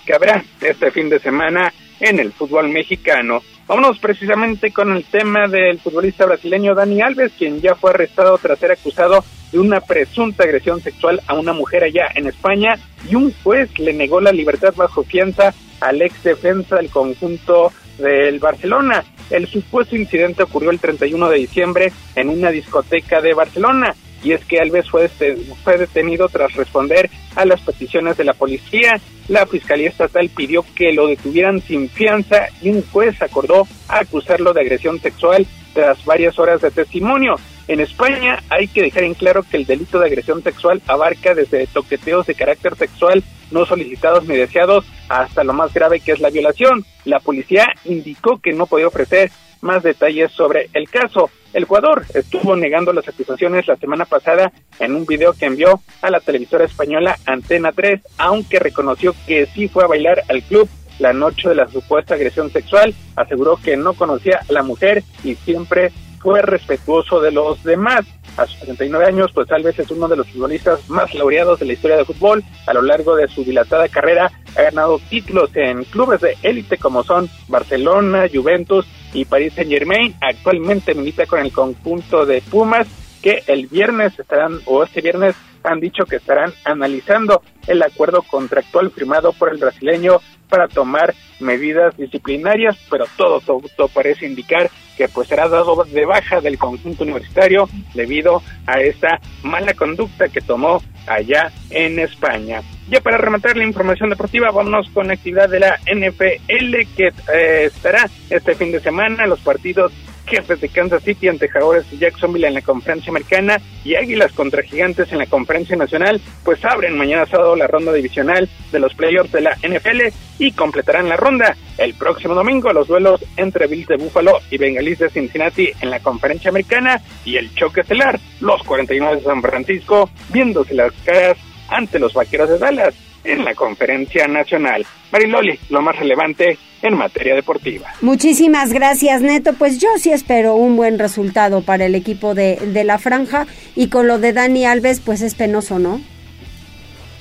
[0.07, 3.43] que habrá este fin de semana en el fútbol mexicano.
[3.67, 8.59] Vámonos precisamente con el tema del futbolista brasileño Dani Alves, quien ya fue arrestado tras
[8.59, 12.79] ser acusado de una presunta agresión sexual a una mujer allá en España
[13.11, 18.39] y un juez le negó la libertad bajo fianza al ex defensa del conjunto del
[18.39, 19.05] Barcelona.
[19.31, 24.45] El supuesto incidente ocurrió el 31 de diciembre en una discoteca de Barcelona y es
[24.45, 29.01] que Alves fue, fue detenido tras responder a las peticiones de la policía.
[29.29, 34.63] La Fiscalía Estatal pidió que lo detuvieran sin fianza y un juez acordó acusarlo de
[34.63, 37.37] agresión sexual tras varias horas de testimonio.
[37.69, 41.67] En España hay que dejar en claro que el delito de agresión sexual abarca desde
[41.67, 46.31] toqueteos de carácter sexual no solicitados ni deseados hasta lo más grave que es la
[46.31, 46.87] violación.
[47.05, 51.31] La policía indicó que no podía ofrecer más detalles sobre el caso.
[51.53, 56.11] El jugador estuvo negando las acusaciones la semana pasada en un video que envió a
[56.11, 61.13] la televisora española Antena 3, aunque reconoció que sí fue a bailar al club la
[61.13, 65.93] noche de la supuesta agresión sexual, aseguró que no conocía a la mujer y siempre
[66.29, 68.05] fue respetuoso de los demás.
[68.37, 71.65] A sus 39 años, pues tal vez es uno de los futbolistas más laureados de
[71.65, 72.45] la historia del fútbol.
[72.67, 77.03] A lo largo de su dilatada carrera ha ganado títulos en clubes de élite como
[77.03, 80.15] son Barcelona, Juventus y Paris Saint Germain.
[80.21, 82.87] Actualmente milita con el conjunto de Pumas
[83.23, 88.91] que el viernes estarán o este viernes han dicho que estarán analizando el acuerdo contractual
[88.91, 95.29] firmado por el brasileño para tomar medidas disciplinarias, pero todo, todo, parece indicar que pues
[95.29, 101.53] será dado de baja del conjunto universitario debido a esta mala conducta que tomó allá
[101.71, 102.63] en España.
[102.91, 107.65] Ya para rematar la información deportiva, vámonos con la actividad de la NFL que eh,
[107.67, 109.93] estará este fin de semana, los partidos
[110.29, 114.63] Jefes de Kansas City ante Jaguares de Jacksonville en la conferencia americana y Águilas contra
[114.63, 119.33] Gigantes en la conferencia nacional, pues abren mañana sábado la ronda divisional de los playoffs
[119.33, 121.57] de la NFL y completarán la ronda.
[121.79, 126.01] El próximo domingo los duelos entre Bills de Buffalo y Bengalis de Cincinnati en la
[126.01, 131.99] conferencia americana y el choque estelar, los 49 de San Francisco viéndose las caras ante
[131.99, 132.95] los Vaqueros de Dallas
[133.29, 134.85] en la conferencia nacional.
[135.13, 137.89] Mariloli, lo más relevante en materia deportiva.
[138.01, 139.53] Muchísimas gracias, Neto.
[139.55, 143.89] Pues yo sí espero un buen resultado para el equipo de, de la franja y
[143.89, 146.01] con lo de Dani Alves, pues es penoso, ¿no?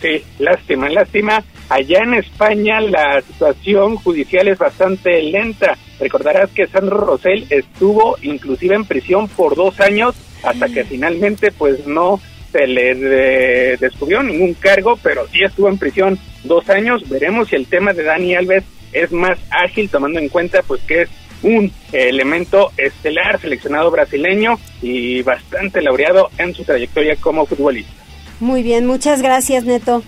[0.01, 1.43] Sí, lástima, lástima.
[1.69, 5.77] Allá en España la situación judicial es bastante lenta.
[5.99, 11.85] Recordarás que Sandro Rosell estuvo inclusive en prisión por dos años hasta que finalmente pues
[11.87, 12.19] no
[12.57, 17.07] se le descubrió ningún cargo, pero sí estuvo en prisión dos años.
[17.07, 21.03] Veremos si el tema de Dani Alves es más ágil, tomando en cuenta pues que
[21.03, 21.09] es
[21.43, 27.91] un elemento estelar seleccionado brasileño y bastante laureado en su trayectoria como futbolista.
[28.39, 30.01] Muy bien, muchas gracias, Neto.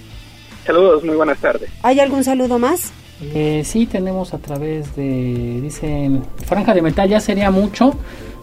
[0.65, 1.69] Saludos, muy buenas tardes.
[1.83, 2.91] ¿Hay algún saludo más?
[3.21, 7.95] Eh, sí, tenemos a través de, dicen, Franja de Metal, ya sería mucho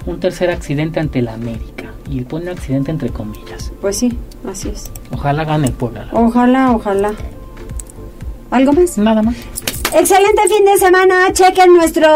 [0.06, 1.95] un tercer accidente ante la América.
[2.08, 3.72] Y pone accidente entre comillas.
[3.80, 4.16] Pues sí,
[4.48, 4.90] así es.
[5.12, 6.08] Ojalá gane el Puebla.
[6.12, 7.12] Ojalá, ojalá.
[8.50, 8.96] ¿Algo más?
[8.98, 9.36] Nada más.
[9.94, 11.32] Excelente fin de semana.
[11.32, 12.06] Chequen nuestro,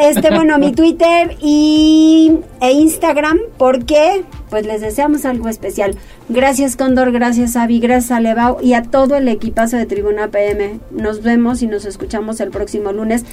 [0.00, 5.96] este, bueno, mi Twitter y e Instagram, porque pues les deseamos algo especial.
[6.28, 10.80] Gracias Condor, gracias Avi, gracias a Levao y a todo el equipazo de Tribuna PM.
[10.90, 13.24] Nos vemos y nos escuchamos el próximo lunes.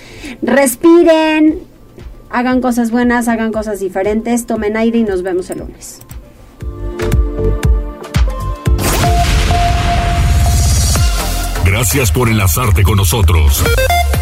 [0.41, 1.59] Respiren,
[2.33, 6.01] hagan cosas buenas, hagan cosas diferentes, tomen aire y nos vemos el lunes.
[11.63, 13.63] Gracias por enlazarte con nosotros.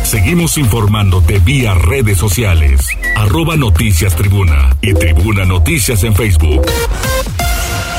[0.04, 2.88] Seguimos informándote vía redes sociales.
[3.16, 6.66] Arroba Noticias Tribuna y Tribuna Noticias en Facebook.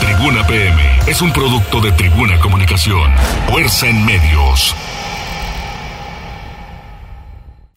[0.00, 3.10] Tribuna PM es un producto de Tribuna Comunicación.
[3.48, 4.74] Fuerza en medios.